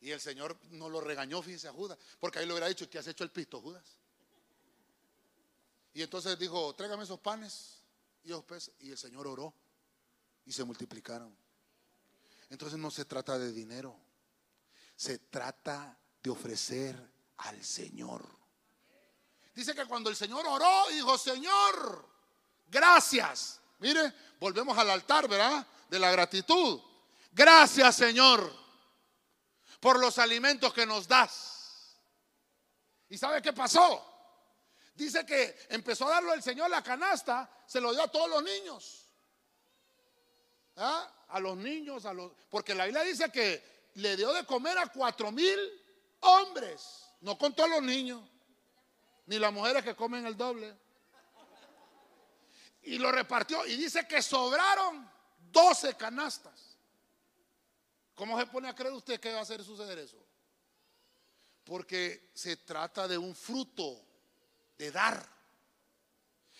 [0.00, 2.98] Y el Señor no lo regañó, fíjese a Judas, porque ahí le hubiera dicho, ¿qué
[2.98, 3.84] has hecho el pisto, Judas?
[5.92, 7.82] Y entonces dijo, tráigame esos panes
[8.24, 8.72] y esos peces.
[8.80, 9.52] Y el Señor oró
[10.46, 11.36] y se multiplicaron.
[12.48, 13.94] Entonces no se trata de dinero,
[14.96, 16.96] se trata de ofrecer
[17.38, 18.24] al Señor.
[19.54, 22.08] Dice que cuando el Señor oró, dijo, Señor,
[22.68, 23.60] gracias.
[23.80, 25.66] Mire, volvemos al altar, ¿verdad?
[25.90, 26.80] De la gratitud.
[27.32, 28.60] Gracias, Señor
[29.80, 31.96] por los alimentos que nos das.
[33.08, 34.06] ¿Y sabe qué pasó?
[34.94, 38.42] Dice que empezó a darlo el Señor la canasta, se lo dio a todos los
[38.42, 39.06] niños.
[40.76, 41.10] ¿Ah?
[41.28, 42.32] A los niños, a los.
[42.50, 45.58] Porque la Biblia dice que le dio de comer a cuatro mil
[46.20, 48.22] hombres, no con todos los niños,
[49.26, 50.76] ni las mujeres que comen el doble.
[52.82, 55.10] Y lo repartió y dice que sobraron
[55.50, 56.69] 12 canastas.
[58.20, 60.22] ¿Cómo se pone a creer usted que va a hacer suceder eso?
[61.64, 63.98] Porque se trata de un fruto
[64.76, 65.26] de dar.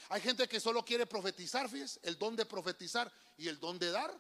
[0.09, 3.91] Hay gente que solo quiere profetizar, fíjese, el don de profetizar y el don de
[3.91, 4.11] dar.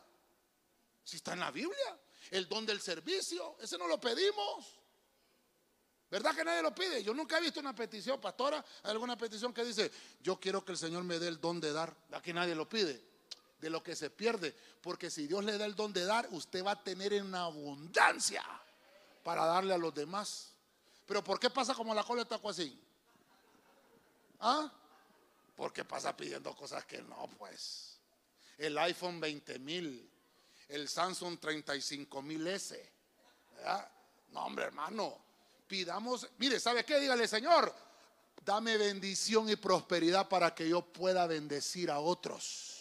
[1.03, 1.99] Si está en la Biblia,
[2.31, 4.79] el don del servicio, ese no lo pedimos.
[6.11, 7.03] ¿Verdad que nadie lo pide?
[7.03, 10.79] Yo nunca he visto una petición, pastora, alguna petición que dice, yo quiero que el
[10.79, 11.97] Señor me dé el don de dar.
[12.13, 13.10] Aquí nadie lo pide
[13.61, 14.55] de lo que se pierde.
[14.81, 18.45] Porque si Dios le da el don de dar, usted va a tener en abundancia
[19.23, 20.53] para darle a los demás.
[21.07, 22.79] Pero ¿por qué pasa como la cola de taco así?
[24.41, 24.73] ¿Ah?
[25.57, 27.99] Porque pasa pidiendo cosas que no, pues.
[28.57, 30.11] El iPhone 20 mil,
[30.69, 32.93] el Samsung 35 mil S.
[33.57, 33.91] ¿verdad?
[34.31, 35.19] No, hombre, hermano.
[35.67, 36.99] Pidamos, mire, ¿sabe qué?
[36.99, 37.73] Dígale, Señor,
[38.45, 42.80] dame bendición y prosperidad para que yo pueda bendecir a otros.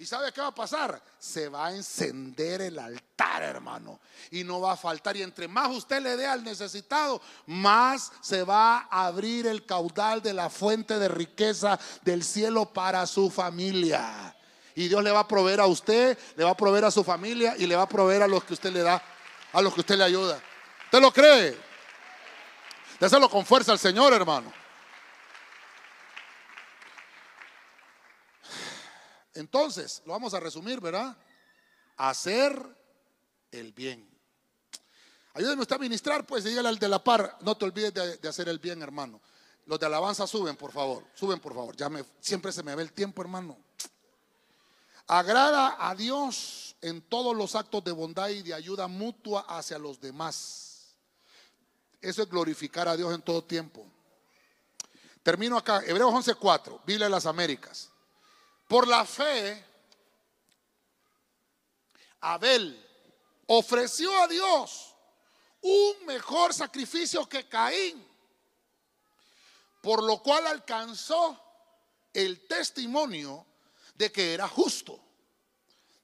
[0.00, 1.02] ¿Y sabe qué va a pasar?
[1.18, 3.98] Se va a encender el altar, hermano.
[4.30, 5.16] Y no va a faltar.
[5.16, 10.22] Y entre más usted le dé al necesitado, más se va a abrir el caudal
[10.22, 14.36] de la fuente de riqueza del cielo para su familia.
[14.76, 17.56] Y Dios le va a proveer a usted, le va a proveer a su familia
[17.58, 19.02] y le va a proveer a los que usted le da,
[19.52, 20.40] a los que usted le ayuda.
[20.84, 21.58] ¿Usted lo cree?
[23.00, 24.52] Déselo con fuerza al Señor, hermano.
[29.38, 31.16] Entonces, lo vamos a resumir, ¿verdad?
[31.96, 32.60] Hacer
[33.52, 34.08] el bien.
[35.32, 38.48] Ayúdeme usted a ministrar, pues, dígale al de la par, no te olvides de, hacer
[38.48, 39.20] el bien, hermano.
[39.66, 41.76] Los de alabanza suben, por favor, suben, por favor.
[41.76, 43.56] Ya me, siempre se me ve el tiempo, hermano.
[45.06, 50.00] Agrada a Dios en todos los actos de bondad y de ayuda mutua hacia los
[50.00, 50.96] demás.
[52.00, 53.86] Eso es glorificar a Dios en todo tiempo.
[55.22, 57.92] Termino acá, Hebreos 11:4, Biblia de las Américas.
[58.68, 59.64] Por la fe,
[62.20, 62.86] Abel
[63.46, 64.94] ofreció a Dios
[65.62, 68.06] un mejor sacrificio que Caín,
[69.80, 71.42] por lo cual alcanzó
[72.12, 73.46] el testimonio
[73.94, 75.00] de que era justo,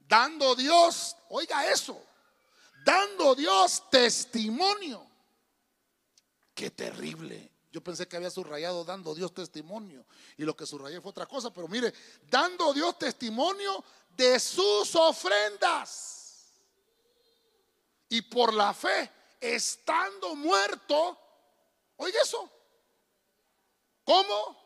[0.00, 2.02] dando Dios, oiga eso,
[2.84, 5.06] dando Dios testimonio.
[6.54, 7.53] Qué terrible.
[7.74, 10.06] Yo pensé que había subrayado dando Dios testimonio
[10.36, 11.92] y lo que subrayé fue otra cosa, pero mire,
[12.30, 13.82] dando Dios testimonio
[14.16, 16.52] de sus ofrendas.
[18.10, 19.10] Y por la fe,
[19.40, 21.18] estando muerto,
[21.96, 22.48] oiga eso.
[24.04, 24.56] ¿Cómo?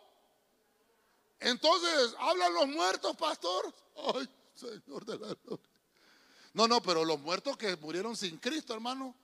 [1.40, 3.74] Entonces, ¿hablan los muertos, pastor?
[4.16, 5.70] Ay, Señor de la gloria.
[6.52, 9.14] No, no, pero los muertos que murieron sin Cristo, hermano,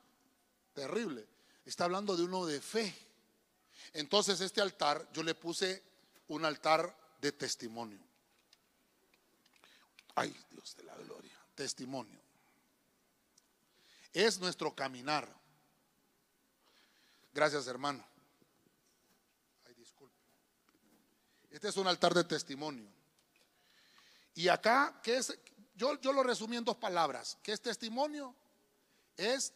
[0.72, 1.28] terrible.
[1.66, 3.03] Está hablando de uno de fe.
[3.94, 5.82] Entonces este altar yo le puse
[6.28, 8.00] un altar de testimonio.
[10.16, 12.20] Ay, Dios de la gloria, testimonio.
[14.12, 15.28] Es nuestro caminar.
[17.32, 18.04] Gracias, hermano.
[19.66, 20.14] Ay, disculpe.
[21.50, 22.88] Este es un altar de testimonio.
[24.34, 25.38] Y acá, ¿qué es?
[25.76, 27.38] Yo, yo lo resumí en dos palabras.
[27.42, 28.34] ¿Qué es testimonio?
[29.16, 29.52] Es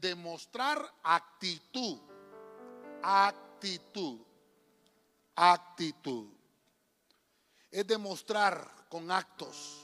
[0.00, 2.00] demostrar actitud.
[3.02, 4.20] Actitud actitud.
[5.36, 6.28] Actitud.
[7.70, 9.80] Es demostrar con actos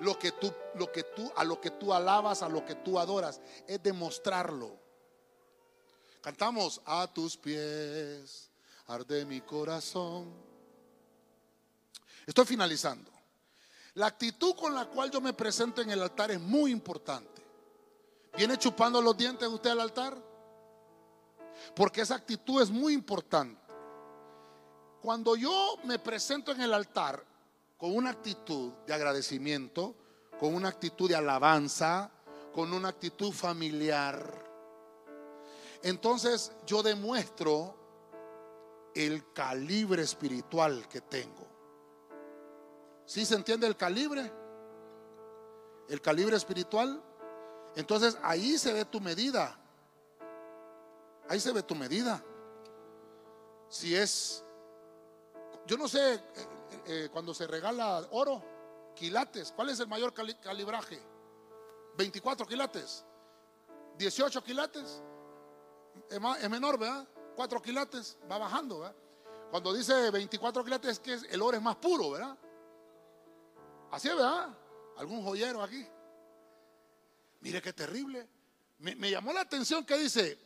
[0.00, 2.98] lo que tú, lo que tú, a lo que tú alabas, a lo que tú
[2.98, 3.40] adoras.
[3.66, 4.78] Es demostrarlo.
[6.22, 8.50] Cantamos a tus pies,
[8.86, 10.32] arde mi corazón.
[12.26, 13.10] Estoy finalizando.
[13.94, 17.42] La actitud con la cual yo me presento en el altar es muy importante.
[18.36, 20.25] ¿Viene chupando los dientes usted al altar?
[21.74, 23.60] Porque esa actitud es muy importante.
[25.02, 27.24] Cuando yo me presento en el altar
[27.76, 29.94] con una actitud de agradecimiento,
[30.38, 32.10] con una actitud de alabanza,
[32.52, 34.44] con una actitud familiar,
[35.82, 37.76] entonces yo demuestro
[38.94, 41.46] el calibre espiritual que tengo.
[43.04, 44.32] ¿Sí se entiende el calibre?
[45.88, 47.00] El calibre espiritual.
[47.76, 49.56] Entonces ahí se ve tu medida.
[51.28, 52.22] Ahí se ve tu medida.
[53.68, 54.44] Si es,
[55.66, 58.42] yo no sé, eh, eh, eh, cuando se regala oro,
[58.94, 61.02] quilates, ¿cuál es el mayor calibraje?
[61.96, 63.04] 24 quilates,
[63.98, 65.02] 18 quilates,
[66.08, 67.08] es, menor, ¿verdad?
[67.34, 68.96] 4 quilates, va bajando, ¿verdad?
[69.50, 72.36] Cuando dice 24 quilates es que el oro es más puro, ¿verdad?
[73.90, 74.56] Así es, ¿verdad?
[74.96, 75.86] Algún joyero aquí.
[77.40, 78.28] Mire qué terrible.
[78.78, 80.45] me llamó la atención que dice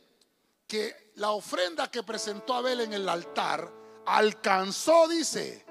[0.71, 3.69] que la ofrenda que presentó Abel en el altar
[4.05, 5.65] alcanzó, dice,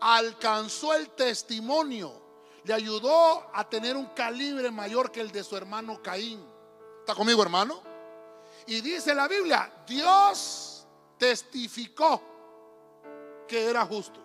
[0.00, 2.12] alcanzó el testimonio,
[2.62, 6.48] le ayudó a tener un calibre mayor que el de su hermano Caín.
[7.00, 7.82] ¿Está conmigo, hermano?
[8.68, 10.86] Y dice la Biblia, Dios
[11.18, 12.22] testificó
[13.48, 14.20] que era justo.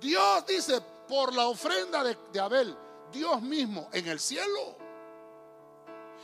[0.00, 2.74] Dios dice, por la ofrenda de, de Abel,
[3.12, 4.78] Dios mismo en el cielo.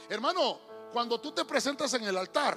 [0.09, 0.64] Hermano,
[0.95, 2.57] cuando tú te presentas en el altar,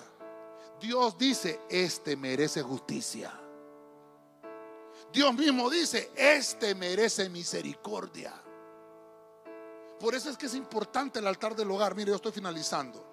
[0.79, 3.33] Dios dice, este merece justicia.
[5.11, 8.39] Dios mismo dice, este merece misericordia.
[9.99, 11.95] Por eso es que es importante el altar del hogar.
[11.95, 13.03] Mire, yo estoy finalizando.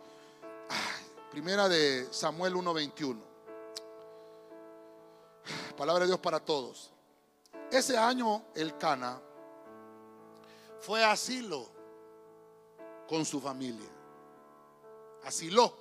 [1.31, 3.23] primera de Samuel 1:21.
[5.75, 6.93] Palabra de Dios para todos.
[7.71, 9.19] Ese año el Cana
[10.81, 11.71] fue asilo
[13.09, 13.94] con su familia
[15.25, 15.75] asiló,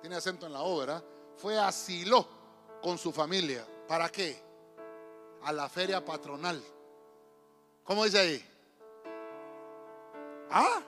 [0.00, 1.02] tiene acento en la obra,
[1.36, 2.26] fue asiló
[2.82, 3.66] con su familia.
[3.86, 4.42] ¿Para qué?
[5.42, 6.62] A la feria patronal.
[7.84, 8.44] ¿Cómo dice ahí?
[10.50, 10.82] ¿Ah?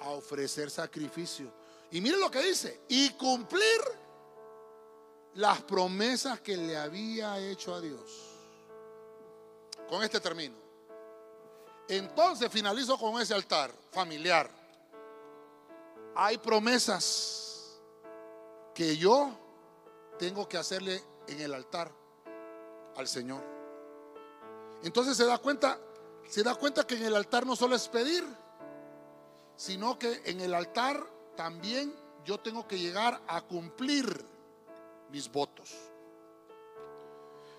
[0.00, 1.52] A ofrecer sacrificio.
[1.90, 2.82] Y mire lo que dice.
[2.88, 3.80] Y cumplir
[5.34, 8.10] las promesas que le había hecho a Dios.
[9.88, 10.56] Con este termino.
[11.88, 14.59] Entonces finalizo con ese altar familiar.
[16.14, 17.80] Hay promesas
[18.74, 19.30] que yo
[20.18, 21.92] tengo que hacerle en el altar
[22.96, 23.42] al Señor.
[24.82, 25.78] Entonces se da cuenta,
[26.28, 28.24] se da cuenta que en el altar no solo es pedir,
[29.56, 31.06] sino que en el altar
[31.36, 31.94] también
[32.24, 34.24] yo tengo que llegar a cumplir
[35.10, 35.74] mis votos.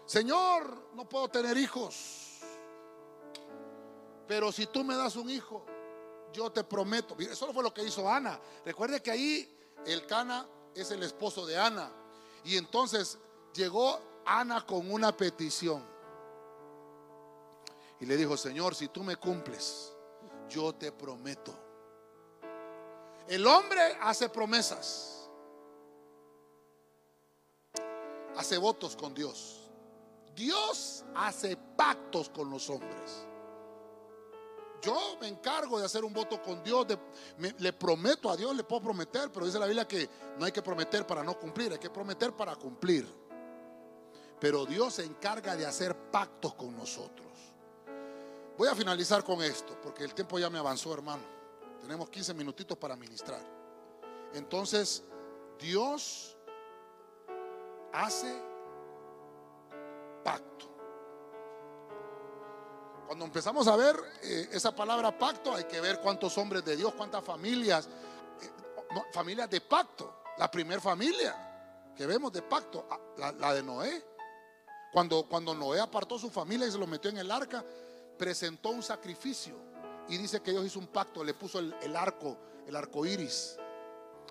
[0.05, 2.39] Señor, no puedo tener hijos,
[4.27, 5.65] pero si tú me das un hijo,
[6.33, 7.15] yo te prometo.
[7.19, 8.39] Eso fue lo que hizo Ana.
[8.65, 11.91] Recuerde que ahí el Cana es el esposo de Ana.
[12.43, 13.17] Y entonces
[13.53, 15.83] llegó Ana con una petición.
[17.99, 19.93] Y le dijo, Señor, si tú me cumples,
[20.49, 21.53] yo te prometo.
[23.27, 25.29] El hombre hace promesas,
[28.35, 29.69] hace votos con Dios.
[30.35, 33.27] Dios hace pactos con los hombres.
[34.81, 36.87] Yo me encargo de hacer un voto con Dios,
[37.59, 40.09] le prometo a Dios, le puedo prometer, pero dice la Biblia que
[40.39, 43.07] no hay que prometer para no cumplir, hay que prometer para cumplir.
[44.39, 47.27] Pero Dios se encarga de hacer pactos con nosotros.
[48.57, 51.23] Voy a finalizar con esto, porque el tiempo ya me avanzó, hermano.
[51.79, 53.41] Tenemos 15 minutitos para ministrar.
[54.33, 55.03] Entonces,
[55.59, 56.35] Dios
[57.93, 58.41] hace
[60.23, 60.70] pacto.
[63.11, 66.93] Cuando empezamos a ver eh, esa palabra pacto, hay que ver cuántos hombres de Dios,
[66.93, 67.89] cuántas familias,
[68.41, 68.49] eh,
[69.11, 70.21] familias de pacto.
[70.37, 74.01] La primera familia que vemos de pacto, ah, la, de Noé.
[74.93, 77.65] Cuando, cuando Noé apartó su familia y se lo metió en el arca,
[78.17, 79.55] presentó un sacrificio.
[80.07, 83.57] Y dice que Dios hizo un pacto, le puso el, arco, el arco iris.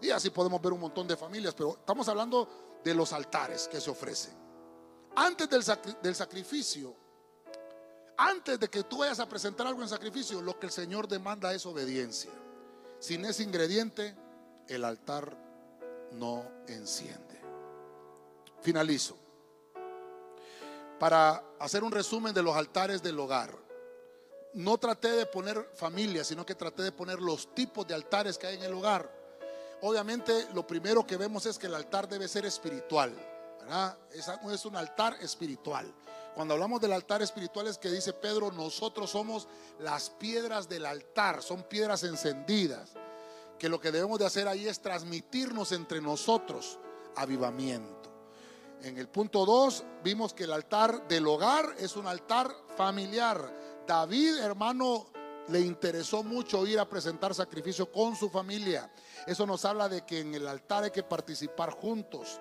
[0.01, 3.79] Y así podemos ver un montón de familias, pero estamos hablando de los altares que
[3.79, 4.33] se ofrecen.
[5.17, 5.63] Antes del,
[6.01, 7.10] del sacrificio,
[8.21, 11.55] antes de que tú vayas a presentar algo en sacrificio, lo que el Señor demanda
[11.55, 12.31] es obediencia.
[12.99, 14.15] Sin ese ingrediente,
[14.69, 15.35] el altar
[16.13, 17.41] no enciende.
[18.61, 19.17] Finalizo.
[20.99, 23.57] Para hacer un resumen de los altares del hogar.
[24.53, 28.49] No traté de poner familia, sino que traté de poner los tipos de altares que
[28.49, 29.11] hay en el hogar.
[29.81, 33.15] Obviamente, lo primero que vemos es que el altar debe ser espiritual.
[34.53, 35.91] es un altar espiritual.
[36.35, 41.43] Cuando hablamos del altar espiritual es que dice Pedro, nosotros somos las piedras del altar,
[41.43, 42.93] son piedras encendidas,
[43.59, 46.79] que lo que debemos de hacer ahí es transmitirnos entre nosotros
[47.17, 48.11] avivamiento.
[48.83, 53.85] En el punto 2 vimos que el altar del hogar es un altar familiar.
[53.87, 55.09] David, hermano,
[55.49, 58.91] le interesó mucho ir a presentar sacrificio con su familia.
[59.27, 62.41] Eso nos habla de que en el altar hay que participar juntos.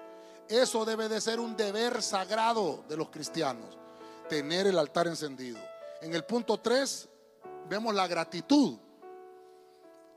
[0.49, 3.77] Eso debe de ser un deber sagrado de los cristianos,
[4.27, 5.59] tener el altar encendido.
[6.01, 7.07] En el punto 3
[7.69, 8.79] vemos la gratitud.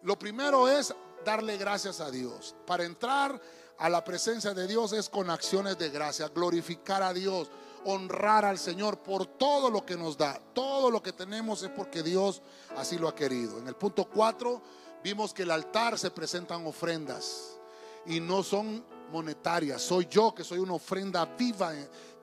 [0.03, 2.55] Lo primero es darle gracias a Dios.
[2.67, 3.39] Para entrar
[3.77, 7.51] a la presencia de Dios es con acciones de gracia, glorificar a Dios,
[7.85, 10.41] honrar al Señor por todo lo que nos da.
[10.55, 12.41] Todo lo que tenemos es porque Dios
[12.75, 13.59] así lo ha querido.
[13.59, 14.63] En el punto 4
[15.05, 17.59] vimos que el altar se presentan ofrendas
[18.07, 18.83] y no son
[19.13, 19.79] monetaria.
[19.79, 21.73] Soy yo que soy una ofrenda viva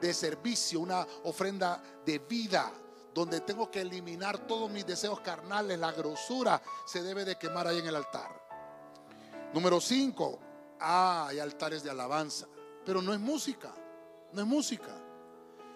[0.02, 2.72] de servicio, una ofrenda de vida,
[3.14, 5.80] donde tengo que eliminar todos mis deseos carnales.
[5.80, 8.32] La grosura se debe de quemar ahí en el altar.
[9.54, 10.40] Número 5.
[10.82, 12.48] Ah, hay altares de alabanza.
[12.86, 13.74] Pero no es música.
[14.34, 14.96] No es música.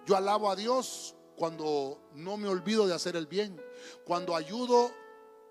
[0.05, 3.61] Yo alabo a Dios cuando no me olvido de hacer el bien.
[4.05, 4.91] Cuando ayudo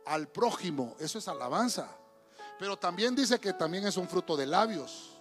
[0.07, 0.97] al prójimo.
[0.99, 1.97] Eso es alabanza.
[2.59, 5.12] Pero también dice que también es un fruto de labios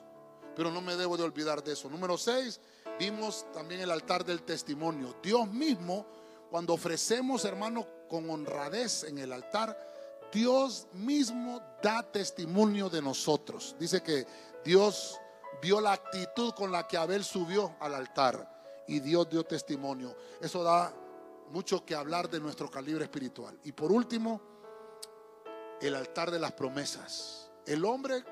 [0.56, 1.90] pero no me debo de olvidar de eso.
[1.90, 2.60] Número 6,
[3.00, 5.16] vimos también el altar del testimonio.
[5.22, 6.06] Dios mismo,
[6.50, 9.78] cuando ofrecemos, hermano, con honradez en el altar,
[10.32, 13.76] Dios mismo da testimonio de nosotros.
[13.80, 14.26] Dice que
[14.64, 15.20] Dios
[15.62, 20.16] vio la actitud con la que Abel subió al altar y Dios dio testimonio.
[20.42, 20.94] Eso da
[21.52, 23.60] mucho que hablar de nuestro calibre espiritual.
[23.64, 24.42] Y por último,
[25.82, 27.50] el altar de las promesas.
[27.66, 28.24] El hombre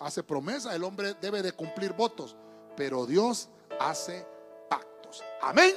[0.00, 2.36] hace promesa, el hombre debe de cumplir votos,
[2.76, 3.48] pero Dios
[3.80, 4.26] hace
[4.68, 5.22] pactos.
[5.42, 5.74] Amén.